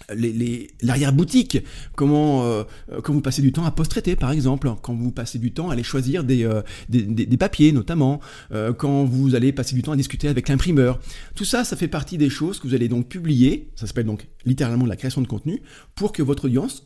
l'arrière-boutique, 0.08 1.58
comment, 1.94 2.44
euh, 2.44 2.64
quand 3.02 3.12
vous 3.12 3.20
passez 3.20 3.42
du 3.42 3.52
temps 3.52 3.64
à 3.64 3.70
post-traiter 3.70 4.16
par 4.16 4.30
exemple, 4.30 4.70
quand 4.82 4.94
vous 4.94 5.10
passez 5.10 5.38
du 5.38 5.52
temps 5.52 5.70
à 5.70 5.72
aller 5.72 5.82
choisir 5.82 6.24
des, 6.24 6.44
euh, 6.44 6.62
des, 6.88 7.36
papiers 7.36 7.72
notamment, 7.72 8.20
euh, 8.52 8.72
quand 8.72 9.04
vous 9.04 9.34
allez 9.34 9.52
passer 9.52 9.74
du 9.74 9.82
temps 9.82 9.92
à 9.92 9.96
discuter 9.96 10.28
avec 10.28 10.48
l'imprimeur. 10.48 11.00
Tout 11.34 11.44
ça, 11.44 11.64
ça 11.64 11.76
fait 11.76 11.88
partie 11.88 12.18
des 12.18 12.30
choses 12.30 12.58
que 12.58 12.66
vous 12.66 12.74
allez 12.74 12.88
donc 12.88 13.08
publier, 13.08 13.70
ça 13.74 13.86
s'appelle 13.86 14.06
donc 14.06 14.28
littéralement 14.44 14.84
de 14.84 14.88
la 14.88 14.96
création 14.96 15.20
de 15.20 15.26
contenu, 15.26 15.62
pour 15.94 16.12
que 16.12 16.22
votre 16.22 16.46
audience 16.46 16.84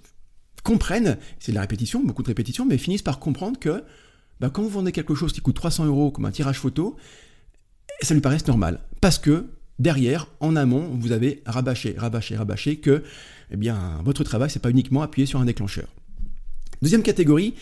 comprenne, 0.63 1.19
c'est 1.39 1.53
de 1.53 1.55
la 1.55 1.63
répétition, 1.63 2.03
beaucoup 2.03 2.23
de 2.23 2.29
répétition, 2.29 2.67
mais 2.67 2.79
finisse 2.79 3.03
par 3.03 3.19
comprendre 3.19 3.59
que 3.59 3.83
bah, 4.41 4.51
quand 4.51 4.63
vous 4.63 4.69
vendez 4.69 4.93
quelque 4.93 5.15
chose 5.15 5.33
qui 5.33 5.41
coûte 5.41 5.57
300 5.57 5.87
euros 5.87 6.11
comme 6.11 6.25
un 6.25 6.31
tirage 6.31 6.59
photo, 6.59 6.97
ça 8.03 8.15
lui 8.15 8.21
paraisse 8.21 8.47
normal. 8.47 8.81
Parce 9.01 9.19
que 9.19 9.47
derrière, 9.81 10.29
en 10.39 10.55
amont, 10.55 10.91
vous 10.95 11.11
avez 11.11 11.43
rabâché, 11.47 11.95
rabâché, 11.97 12.37
rabâché 12.37 12.77
que 12.77 13.03
eh 13.51 13.57
bien, 13.57 14.01
votre 14.05 14.23
travail, 14.23 14.51
c'est 14.51 14.63
pas 14.63 14.71
uniquement 14.71 15.03
appuyer 15.03 15.27
sur 15.27 15.41
un 15.41 15.45
déclencheur. 15.45 15.89
Deuxième 16.83 17.03
catégorie, 17.03 17.55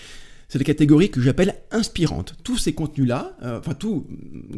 c'est 0.49 0.59
la 0.59 0.65
catégorie 0.65 1.11
que 1.11 1.21
j'appelle 1.21 1.55
inspirante. 1.71 2.35
Tous 2.43 2.57
ces 2.57 2.73
contenus-là, 2.73 3.37
euh, 3.43 3.59
enfin 3.59 3.75
tout, 3.75 4.07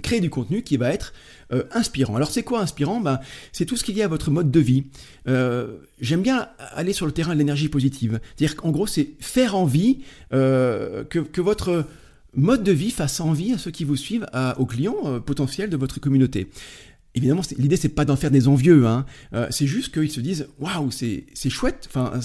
créer 0.02 0.20
du 0.20 0.30
contenu 0.30 0.62
qui 0.62 0.76
va 0.76 0.92
être 0.92 1.12
euh, 1.52 1.64
inspirant. 1.72 2.14
Alors 2.14 2.30
c'est 2.30 2.44
quoi 2.44 2.60
inspirant? 2.60 3.00
Ben, 3.00 3.20
C'est 3.52 3.66
tout 3.66 3.76
ce 3.76 3.84
qui 3.84 3.98
est 3.98 4.02
à 4.02 4.08
votre 4.08 4.30
mode 4.30 4.50
de 4.50 4.60
vie. 4.60 4.84
Euh, 5.28 5.78
j'aime 6.00 6.22
bien 6.22 6.48
aller 6.58 6.92
sur 6.92 7.06
le 7.06 7.12
terrain 7.12 7.34
de 7.34 7.38
l'énergie 7.38 7.68
positive. 7.68 8.20
C'est-à-dire 8.36 8.56
qu'en 8.56 8.70
gros, 8.70 8.86
c'est 8.86 9.10
faire 9.18 9.56
envie 9.56 10.02
que, 10.30 11.40
votre 11.40 11.84
mode 12.36 12.62
de 12.62 12.72
vie 12.72 12.92
fasse 12.92 13.18
envie 13.20 13.52
à 13.52 13.58
ceux 13.58 13.72
qui 13.72 13.82
vous 13.82 13.96
suivent, 13.96 14.26
aux 14.58 14.66
clients 14.66 15.20
potentiels 15.20 15.70
de 15.70 15.76
votre 15.76 15.98
communauté. 15.98 16.48
Évidemment, 17.14 17.42
l'idée 17.56 17.76
c'est 17.76 17.88
pas 17.88 18.04
d'en 18.04 18.14
faire 18.14 18.30
des 18.30 18.46
envieux, 18.46 18.86
hein. 18.86 19.04
Euh, 19.32 19.48
c'est 19.50 19.66
juste 19.66 19.92
qu'ils 19.92 20.12
se 20.12 20.20
disent 20.20 20.46
waouh, 20.60 20.90
c'est 20.90 21.24
chouette. 21.48 21.88
Enfin, 21.88 22.20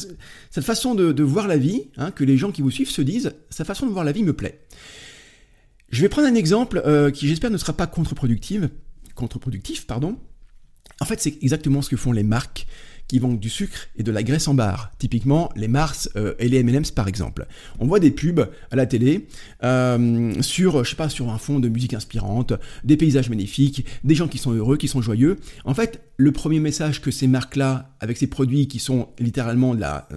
cette 0.52 0.64
façon 0.64 0.94
de, 0.94 1.24
voir 1.24 1.48
la 1.48 1.58
vie, 1.58 1.86
hein, 1.98 2.12
que 2.12 2.24
les 2.24 2.38
gens 2.38 2.52
qui 2.52 2.62
vous 2.62 2.72
suivent 2.72 2.90
se 2.90 3.02
disent, 3.02 3.34
sa 3.50 3.66
façon 3.66 3.88
de 3.88 3.92
voir 3.92 4.06
la 4.06 4.12
vie 4.12 4.24
me 4.24 4.34
plaît. 4.34 4.62
Je 5.90 6.02
vais 6.02 6.10
prendre 6.10 6.28
un 6.28 6.36
exemple 6.36 6.82
euh, 6.86 7.10
qui, 7.10 7.28
j'espère, 7.28 7.52
ne 7.52 7.58
sera 7.58 7.74
pas 7.74 7.88
contre-productif. 7.88 8.62
Contre-productif, 9.16 9.88
pardon. 9.88 10.20
En 11.00 11.06
fait, 11.06 11.20
c'est 11.20 11.38
exactement 11.42 11.82
ce 11.82 11.90
que 11.90 11.98
font 11.98 12.12
les 12.12 12.24
marques 12.24 12.68
qui 13.08 13.20
vendent 13.20 13.40
du 13.40 13.50
sucre 13.50 13.88
et 13.96 14.04
de 14.04 14.12
la 14.12 14.24
graisse 14.24 14.48
en 14.48 14.54
barre. 14.54 14.92
Typiquement, 14.98 15.50
les 15.56 15.68
Mars 15.68 16.10
euh, 16.16 16.34
et 16.40 16.50
les 16.50 16.60
M&M's 16.60 16.92
par 16.92 17.08
exemple. 17.08 17.46
On 17.80 17.86
voit 17.86 18.00
des 18.00 18.12
pubs 18.12 18.48
à 18.72 18.76
la 18.76 18.86
télé 18.86 19.28
euh, 19.64 20.42
sur, 20.42 20.84
je 20.84 20.90
sais 20.90 20.96
pas, 20.96 21.10
sur 21.10 21.30
un 21.30 21.38
fond 21.38 21.60
de 21.60 21.70
musique 21.70 21.94
inspirante, 21.94 22.54
des 22.84 22.98
paysages 22.98 23.30
magnifiques, 23.30 23.86
des 24.04 24.16
gens 24.16 24.28
qui 24.28 24.38
sont 24.38 24.52
heureux, 24.52 24.78
qui 24.78 24.88
sont 24.88 25.02
joyeux. 25.02 25.38
En 25.66 25.74
fait, 25.74 26.02
le 26.18 26.32
premier 26.32 26.60
message 26.60 27.02
que 27.02 27.12
ces 27.12 27.28
marques-là, 27.28 27.96
avec 28.00 28.18
ces 28.18 28.28
produits 28.28 28.68
qui 28.68 28.80
sont 28.80 29.10
littéralement 29.20 29.76
de 29.76 29.82
la, 29.82 30.08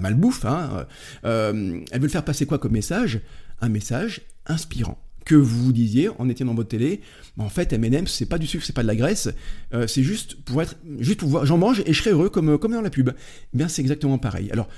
malbouffe, 0.00 0.44
hein, 0.44 0.86
euh, 1.24 1.80
elles 1.90 2.00
veulent 2.00 2.10
faire 2.10 2.24
passer 2.24 2.46
quoi 2.46 2.58
comme 2.58 2.72
message? 2.72 3.20
Un 3.60 3.68
message 3.68 4.22
inspirant 4.46 4.98
que 5.28 5.34
vous 5.34 5.72
disiez 5.72 6.08
en 6.18 6.28
étant 6.30 6.46
dans 6.46 6.54
votre 6.54 6.70
télé, 6.70 7.02
en 7.36 7.50
fait 7.50 7.72
M&M's 7.74 8.10
c'est 8.10 8.26
pas 8.26 8.38
du 8.38 8.46
sucre, 8.46 8.64
c'est 8.64 8.72
pas 8.72 8.82
de 8.82 8.88
la 8.88 8.96
graisse, 8.96 9.28
euh, 9.74 9.86
c'est 9.86 10.02
juste 10.02 10.42
pour 10.42 10.62
être, 10.62 10.76
juste 10.98 11.20
pour 11.20 11.28
voir, 11.28 11.44
j'en 11.44 11.58
mange 11.58 11.82
et 11.84 11.92
je 11.92 12.02
serai 12.02 12.10
heureux 12.10 12.30
comme, 12.30 12.58
comme 12.58 12.72
dans 12.72 12.80
la 12.80 12.88
pub. 12.88 13.10
Eh 13.10 13.56
bien 13.56 13.68
c'est 13.68 13.82
exactement 13.82 14.16
pareil. 14.16 14.48
Alors 14.50 14.68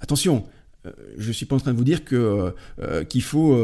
attention, 0.00 0.46
euh, 0.86 0.92
je 1.18 1.30
suis 1.30 1.44
pas 1.44 1.56
en 1.56 1.60
train 1.60 1.72
de 1.72 1.76
vous 1.76 1.84
dire 1.84 2.04
que 2.04 2.54
euh, 2.80 3.04
qu'il 3.04 3.22
faut, 3.22 3.54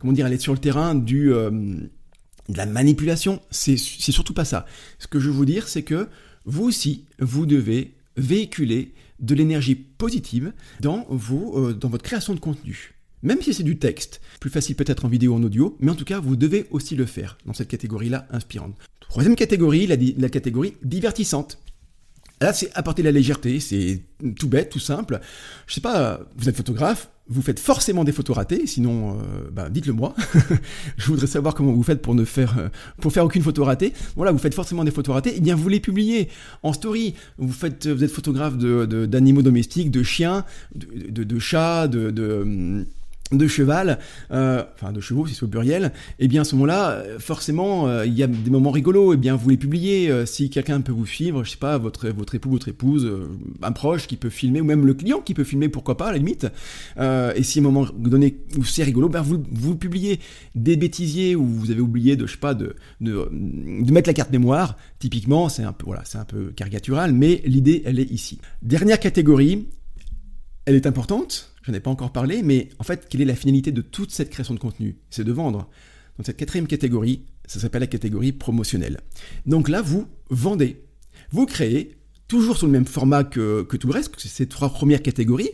comment 0.00 0.12
dire, 0.12 0.26
aller 0.26 0.38
sur 0.38 0.52
le 0.52 0.58
terrain 0.58 0.96
du 0.96 1.28
de 1.28 2.58
la 2.58 2.66
manipulation. 2.66 3.40
C'est 3.50 3.76
surtout 3.76 4.34
pas 4.34 4.44
ça. 4.44 4.66
Ce 4.98 5.06
que 5.06 5.20
je 5.20 5.28
veux 5.28 5.34
vous 5.34 5.46
dire, 5.46 5.68
c'est 5.68 5.82
que 5.82 6.08
vous 6.44 6.64
aussi, 6.64 7.04
vous 7.20 7.46
devez 7.46 7.94
véhiculer 8.16 8.94
de 9.20 9.34
l'énergie 9.36 9.76
positive 9.76 10.52
dans, 10.80 11.06
vos, 11.08 11.72
dans 11.72 11.88
votre 11.88 12.04
création 12.04 12.34
de 12.34 12.40
contenu 12.40 12.93
même 13.24 13.42
si 13.42 13.52
c'est 13.52 13.62
du 13.62 13.78
texte. 13.78 14.20
Plus 14.38 14.50
facile 14.50 14.76
peut-être 14.76 15.04
en 15.04 15.08
vidéo 15.08 15.32
ou 15.32 15.36
en 15.36 15.42
audio, 15.42 15.76
mais 15.80 15.90
en 15.90 15.94
tout 15.94 16.04
cas, 16.04 16.20
vous 16.20 16.36
devez 16.36 16.66
aussi 16.70 16.94
le 16.94 17.06
faire 17.06 17.38
dans 17.46 17.54
cette 17.54 17.68
catégorie-là 17.68 18.28
inspirante. 18.30 18.76
Troisième 19.00 19.34
catégorie, 19.34 19.86
la, 19.86 20.28
catégorie 20.28 20.74
divertissante. 20.82 21.58
Là, 22.40 22.52
c'est 22.52 22.70
apporter 22.74 23.02
la 23.02 23.12
légèreté, 23.12 23.60
c'est 23.60 24.02
tout 24.38 24.48
bête, 24.48 24.70
tout 24.70 24.80
simple. 24.80 25.20
Je 25.66 25.74
sais 25.74 25.80
pas, 25.80 26.20
vous 26.36 26.48
êtes 26.48 26.56
photographe, 26.56 27.10
vous 27.28 27.40
faites 27.40 27.60
forcément 27.60 28.04
des 28.04 28.12
photos 28.12 28.36
ratées, 28.36 28.66
sinon, 28.66 29.14
euh, 29.14 29.48
bah, 29.50 29.70
dites-le 29.70 29.92
moi. 29.92 30.14
je 30.98 31.06
voudrais 31.06 31.28
savoir 31.28 31.54
comment 31.54 31.72
vous 31.72 31.82
faites 31.82 32.02
pour 32.02 32.14
ne 32.14 32.24
faire, 32.24 32.58
euh, 32.58 32.68
pour 33.00 33.12
faire 33.12 33.24
aucune 33.24 33.42
photo 33.42 33.64
ratée. 33.64 33.94
Voilà, 34.16 34.32
vous 34.32 34.38
faites 34.38 34.54
forcément 34.54 34.84
des 34.84 34.90
photos 34.90 35.14
ratées. 35.14 35.32
Eh 35.36 35.40
bien, 35.40 35.54
vous 35.54 35.68
les 35.68 35.80
publiez 35.80 36.28
en 36.62 36.72
story. 36.72 37.14
Vous 37.38 37.52
faites, 37.52 37.86
vous 37.86 38.04
êtes 38.04 38.10
photographe 38.10 38.58
d'animaux 38.58 39.40
de, 39.40 39.44
domestiques, 39.46 39.90
de 39.90 40.02
chiens, 40.02 40.44
de, 40.74 41.24
de 41.24 41.38
chats, 41.38 41.88
de 41.88 42.84
de 43.32 43.46
cheval, 43.48 43.98
euh, 44.32 44.62
enfin 44.74 44.92
de 44.92 45.00
chevaux 45.00 45.26
si 45.26 45.34
c'est 45.34 45.44
au 45.44 45.48
pluriel, 45.48 45.92
et 46.18 46.24
eh 46.24 46.28
bien 46.28 46.42
à 46.42 46.44
ce 46.44 46.54
moment-là, 46.56 46.90
euh, 46.90 47.18
forcément, 47.18 47.88
euh, 47.88 48.04
il 48.04 48.12
y 48.12 48.22
a 48.22 48.26
des 48.26 48.50
moments 48.50 48.70
rigolos, 48.70 49.12
et 49.12 49.14
eh 49.14 49.18
bien 49.18 49.34
vous 49.34 49.48
les 49.48 49.56
publiez, 49.56 50.26
si 50.26 50.50
quelqu'un 50.50 50.80
peut 50.82 50.92
vous 50.92 51.06
suivre, 51.06 51.42
je 51.42 51.50
sais 51.50 51.56
pas, 51.56 51.78
votre, 51.78 52.08
votre 52.08 52.34
époux, 52.34 52.50
votre 52.50 52.68
épouse, 52.68 53.10
un 53.62 53.72
proche 53.72 54.06
qui 54.06 54.16
peut 54.16 54.28
filmer, 54.28 54.60
ou 54.60 54.64
même 54.64 54.86
le 54.86 54.94
client 54.94 55.20
qui 55.20 55.32
peut 55.32 55.44
filmer, 55.44 55.68
pourquoi 55.68 55.96
pas, 55.96 56.08
à 56.08 56.12
la 56.12 56.18
limite, 56.18 56.46
et 56.98 57.42
si 57.42 57.58
à 57.58 57.62
un 57.62 57.64
moment 57.64 57.86
donné 57.96 58.36
c'est 58.64 58.82
rigolo, 58.82 59.08
ben 59.08 59.22
vous, 59.22 59.42
vous 59.50 59.74
publiez 59.74 60.20
des 60.54 60.76
bêtisiers 60.76 61.34
où 61.34 61.46
vous 61.46 61.70
avez 61.70 61.80
oublié 61.80 62.16
de, 62.16 62.26
je 62.26 62.32
sais 62.32 62.38
pas, 62.38 62.54
de, 62.54 62.76
de, 63.00 63.28
de 63.32 63.92
mettre 63.92 64.08
la 64.08 64.14
carte 64.14 64.30
mémoire, 64.30 64.76
typiquement, 64.98 65.48
c'est 65.48 65.64
un 65.64 65.72
peu, 65.72 65.86
voilà, 65.86 66.02
c'est 66.04 66.18
un 66.18 66.24
peu 66.24 66.52
caricatural, 66.54 67.12
mais 67.12 67.42
l'idée, 67.46 67.82
elle 67.86 67.98
est 67.98 68.10
ici. 68.10 68.38
Dernière 68.62 69.00
catégorie, 69.00 69.66
elle 70.66 70.74
est 70.74 70.86
importante, 70.86 71.52
je 71.62 71.70
n'en 71.70 71.76
ai 71.76 71.80
pas 71.80 71.90
encore 71.90 72.12
parlé, 72.12 72.42
mais 72.42 72.68
en 72.78 72.84
fait, 72.84 73.06
quelle 73.08 73.20
est 73.20 73.26
la 73.26 73.34
finalité 73.34 73.72
de 73.72 73.82
toute 73.82 74.10
cette 74.10 74.30
création 74.30 74.54
de 74.54 74.58
contenu? 74.58 74.98
C'est 75.10 75.24
de 75.24 75.32
vendre. 75.32 75.68
Donc 76.16 76.26
cette 76.26 76.36
quatrième 76.36 76.66
catégorie, 76.66 77.24
ça 77.46 77.60
s'appelle 77.60 77.80
la 77.80 77.86
catégorie 77.86 78.32
promotionnelle. 78.32 79.00
Donc 79.46 79.68
là, 79.68 79.82
vous 79.82 80.06
vendez. 80.30 80.82
Vous 81.30 81.46
créez, 81.46 81.96
toujours 82.28 82.56
sur 82.56 82.66
le 82.66 82.72
même 82.72 82.86
format 82.86 83.24
que, 83.24 83.62
tout 83.62 83.86
le 83.86 83.92
reste, 83.92 84.14
que 84.14 84.20
c'est 84.20 84.28
ces 84.28 84.46
trois 84.46 84.70
premières 84.70 85.02
catégories. 85.02 85.50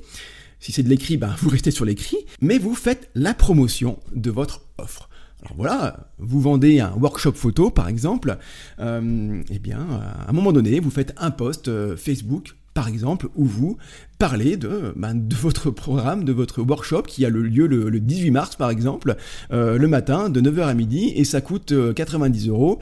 Si 0.60 0.72
c'est 0.72 0.82
de 0.82 0.88
l'écrit, 0.88 1.16
ben, 1.16 1.34
vous 1.38 1.48
restez 1.48 1.70
sur 1.70 1.84
l'écrit, 1.84 2.18
mais 2.40 2.58
vous 2.58 2.74
faites 2.74 3.08
la 3.14 3.32
promotion 3.32 3.98
de 4.14 4.30
votre 4.30 4.66
offre. 4.78 5.08
Alors 5.42 5.56
voilà, 5.56 6.12
vous 6.18 6.38
vendez 6.40 6.80
un 6.80 6.92
workshop 6.92 7.32
photo 7.32 7.70
par 7.70 7.88
exemple, 7.88 8.36
euh, 8.78 9.42
eh 9.48 9.58
bien 9.58 9.80
à 9.80 10.28
un 10.28 10.32
moment 10.32 10.52
donné, 10.52 10.80
vous 10.80 10.90
faites 10.90 11.14
un 11.16 11.30
post 11.30 11.68
euh, 11.68 11.96
Facebook 11.96 12.56
par 12.74 12.88
exemple, 12.88 13.28
où 13.34 13.44
vous 13.44 13.78
parlez 14.18 14.56
de, 14.56 14.92
ben, 14.96 15.14
de 15.14 15.34
votre 15.34 15.70
programme, 15.70 16.24
de 16.24 16.32
votre 16.32 16.62
workshop 16.62 17.02
qui 17.02 17.24
a 17.24 17.28
le 17.28 17.42
lieu 17.42 17.66
le, 17.66 18.00
18 18.00 18.30
mars, 18.30 18.56
par 18.56 18.70
exemple, 18.70 19.16
euh, 19.52 19.76
le 19.76 19.88
matin, 19.88 20.28
de 20.28 20.40
9h 20.40 20.62
à 20.62 20.74
midi, 20.74 21.12
et 21.16 21.24
ça 21.24 21.40
coûte 21.40 21.72
90 21.94 22.46
euh, 22.46 22.50
euros. 22.50 22.78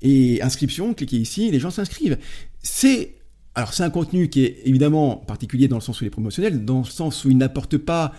Et 0.00 0.40
inscription, 0.42 0.94
cliquez 0.94 1.16
ici, 1.16 1.50
les 1.50 1.60
gens 1.60 1.70
s'inscrivent. 1.70 2.18
C'est 2.62 3.14
Alors 3.54 3.74
c'est 3.74 3.82
un 3.82 3.90
contenu 3.90 4.28
qui 4.28 4.44
est 4.44 4.62
évidemment 4.64 5.16
particulier 5.16 5.68
dans 5.68 5.76
le 5.76 5.82
sens 5.82 6.00
où 6.00 6.04
il 6.04 6.06
est 6.06 6.10
promotionnel, 6.10 6.64
dans 6.64 6.78
le 6.78 6.84
sens 6.84 7.24
où 7.24 7.30
il 7.30 7.36
n'apporte 7.36 7.78
pas 7.78 8.12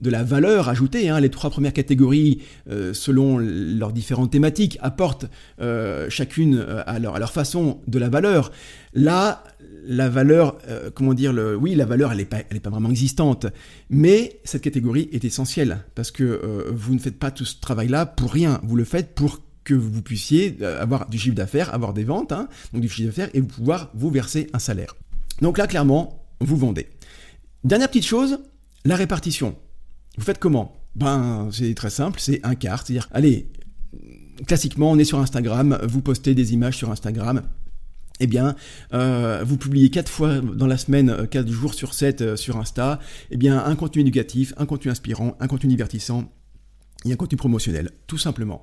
de 0.00 0.10
la 0.10 0.22
valeur 0.22 0.68
ajoutée. 0.68 1.08
Hein. 1.08 1.20
Les 1.20 1.30
trois 1.30 1.50
premières 1.50 1.72
catégories, 1.72 2.42
euh, 2.70 2.92
selon 2.92 3.38
leurs 3.38 3.92
différentes 3.92 4.32
thématiques, 4.32 4.78
apportent 4.80 5.26
euh, 5.60 6.08
chacune 6.10 6.56
euh, 6.58 6.82
à, 6.86 6.98
leur, 6.98 7.32
façon 7.32 7.80
de 7.86 7.98
la 7.98 8.08
valeur. 8.08 8.52
Là, 8.94 9.44
la 9.88 10.08
valeur, 10.08 10.58
comment 10.94 11.14
dire, 11.14 11.34
oui, 11.60 11.74
la 11.74 11.84
valeur, 11.84 12.10
elle 12.10 12.18
n'est 12.18 12.24
pas, 12.24 12.38
est 12.38 12.60
pas 12.60 12.70
vraiment 12.70 12.90
existante, 12.90 13.46
mais 13.90 14.40
cette 14.42 14.62
catégorie 14.62 15.08
est 15.12 15.24
essentielle 15.24 15.84
parce 15.94 16.10
que 16.10 16.66
vous 16.72 16.94
ne 16.94 16.98
faites 16.98 17.18
pas 17.18 17.30
tout 17.30 17.44
ce 17.44 17.60
travail-là 17.60 18.06
pour 18.06 18.32
rien. 18.32 18.60
Vous 18.64 18.74
le 18.74 18.84
faites 18.84 19.14
pour 19.14 19.42
que 19.64 19.74
vous 19.74 20.02
puissiez 20.02 20.56
avoir 20.64 21.08
du 21.08 21.18
chiffre 21.18 21.34
d'affaires, 21.34 21.74
avoir 21.74 21.92
des 21.92 22.04
ventes, 22.04 22.32
hein, 22.32 22.48
donc 22.72 22.82
du 22.82 22.88
chiffre 22.88 23.08
d'affaires, 23.08 23.28
et 23.34 23.42
pouvoir 23.42 23.90
vous 23.94 24.10
verser 24.10 24.48
un 24.54 24.58
salaire. 24.58 24.96
Donc 25.42 25.58
là, 25.58 25.66
clairement, 25.66 26.26
vous 26.40 26.56
vendez. 26.56 26.88
Dernière 27.62 27.88
petite 27.88 28.06
chose, 28.06 28.38
la 28.84 28.96
répartition. 28.96 29.56
Vous 30.16 30.24
faites 30.24 30.38
comment? 30.38 30.76
Ben, 30.94 31.48
c'est 31.52 31.74
très 31.74 31.90
simple, 31.90 32.20
c'est 32.20 32.40
un 32.44 32.54
quart. 32.54 32.86
C'est-à-dire, 32.86 33.08
allez, 33.12 33.50
classiquement, 34.46 34.90
on 34.90 34.98
est 34.98 35.04
sur 35.04 35.18
Instagram, 35.18 35.78
vous 35.82 36.00
postez 36.00 36.34
des 36.34 36.54
images 36.54 36.76
sur 36.76 36.90
Instagram. 36.90 37.42
Eh 38.18 38.26
bien, 38.26 38.56
euh, 38.94 39.44
vous 39.46 39.58
publiez 39.58 39.90
4 39.90 40.10
fois 40.10 40.40
dans 40.40 40.66
la 40.66 40.78
semaine, 40.78 41.28
4 41.30 41.46
euh, 41.46 41.52
jours 41.52 41.74
sur 41.74 41.92
7 41.92 42.22
euh, 42.22 42.36
sur 42.36 42.56
Insta, 42.56 42.98
eh 43.30 43.36
bien, 43.36 43.62
un 43.62 43.76
contenu 43.76 44.00
éducatif, 44.00 44.54
un 44.56 44.64
contenu 44.64 44.90
inspirant, 44.90 45.36
un 45.38 45.46
contenu 45.46 45.68
divertissant 45.68 46.32
et 47.04 47.12
un 47.12 47.16
contenu 47.16 47.36
promotionnel, 47.36 47.90
tout 48.06 48.18
simplement. 48.18 48.62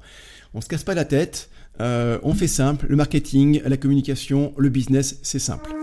On 0.55 0.61
se 0.61 0.67
casse 0.67 0.83
pas 0.83 0.95
la 0.95 1.05
tête, 1.05 1.49
on 1.79 2.33
fait 2.33 2.47
simple, 2.47 2.87
le 2.89 2.95
marketing, 2.95 3.61
la 3.65 3.77
communication, 3.77 4.53
le 4.57 4.69
business, 4.69 5.19
c'est 5.23 5.39
simple. 5.39 5.82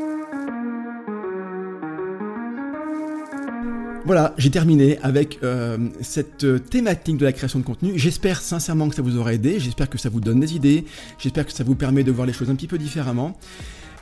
Voilà, 4.06 4.34
j'ai 4.38 4.50
terminé 4.50 4.98
avec 5.02 5.38
euh, 5.42 5.76
cette 6.00 6.44
euh, 6.44 6.58
thématique 6.58 7.18
de 7.18 7.24
la 7.24 7.32
création 7.32 7.58
de 7.58 7.64
contenu. 7.64 7.92
J'espère 7.96 8.40
sincèrement 8.40 8.88
que 8.88 8.94
ça 8.94 9.02
vous 9.02 9.18
aura 9.18 9.34
aidé, 9.34 9.60
j'espère 9.60 9.90
que 9.90 9.98
ça 9.98 10.08
vous 10.08 10.20
donne 10.20 10.40
des 10.40 10.56
idées, 10.56 10.84
j'espère 11.18 11.44
que 11.46 11.52
ça 11.52 11.64
vous 11.64 11.74
permet 11.74 12.02
de 12.02 12.10
voir 12.10 12.26
les 12.26 12.32
choses 12.32 12.50
un 12.50 12.54
petit 12.54 12.66
peu 12.66 12.78
différemment. 12.78 13.36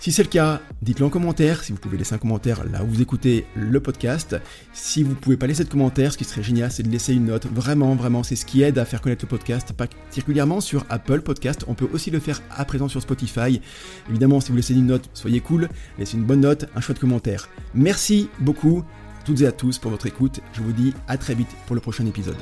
Si 0.01 0.13
c'est 0.13 0.23
le 0.23 0.29
cas, 0.29 0.61
dites-le 0.81 1.07
en 1.07 1.11
commentaire, 1.11 1.65
si 1.65 1.73
vous 1.73 1.79
pouvez 1.79 1.99
laisser 1.99 2.15
un 2.15 2.19
commentaire 2.19 2.63
là 2.71 2.85
où 2.85 2.87
vous 2.87 3.03
écoutez 3.03 3.45
le 3.57 3.81
podcast. 3.81 4.37
Si 4.73 5.03
vous 5.03 5.11
ne 5.11 5.17
pouvez 5.17 5.37
pas 5.37 5.49
laisser 5.49 5.65
de 5.65 5.69
commentaire, 5.69 6.13
ce 6.13 6.19
qui 6.19 6.25
serait 6.25 6.45
génial, 6.45 6.71
c'est 6.71 6.85
de 6.85 6.89
laisser 6.89 7.15
une 7.15 7.25
note. 7.25 7.47
Vraiment, 7.53 7.97
vraiment, 7.97 8.23
c'est 8.23 8.37
ce 8.37 8.47
qui 8.47 8.63
aide 8.63 8.79
à 8.79 8.85
faire 8.85 9.01
connaître 9.01 9.25
le 9.25 9.29
podcast, 9.29 9.73
particulièrement 9.73 10.61
sur 10.61 10.87
Apple 10.89 11.23
Podcast. 11.23 11.65
On 11.67 11.75
peut 11.75 11.89
aussi 11.93 12.13
le 12.13 12.21
faire 12.21 12.41
à 12.57 12.65
présent 12.65 12.87
sur 12.87 13.03
Spotify. 13.03 13.61
Évidemment, 14.09 14.41
si 14.41 14.53
vous 14.53 14.57
laissez 14.57 14.75
une 14.75 14.87
note, 14.87 15.11
soyez 15.15 15.41
cool, 15.41 15.69
laissez 15.99 16.17
une 16.17 16.25
bonne 16.25 16.43
note, 16.43 16.67
un 16.77 16.81
chouette 16.81 17.01
commentaire. 17.01 17.49
Merci 17.75 18.29
beaucoup 18.39 18.85
toutes 19.29 19.43
et 19.43 19.47
à 19.47 19.53
tous 19.53 19.77
pour 19.77 19.91
votre 19.91 20.07
écoute. 20.07 20.41
Je 20.55 20.63
vous 20.63 20.73
dis 20.73 20.95
à 21.07 21.19
très 21.19 21.35
vite 21.35 21.55
pour 21.67 21.75
le 21.75 21.83
prochain 21.83 22.07
épisode. 22.07 22.39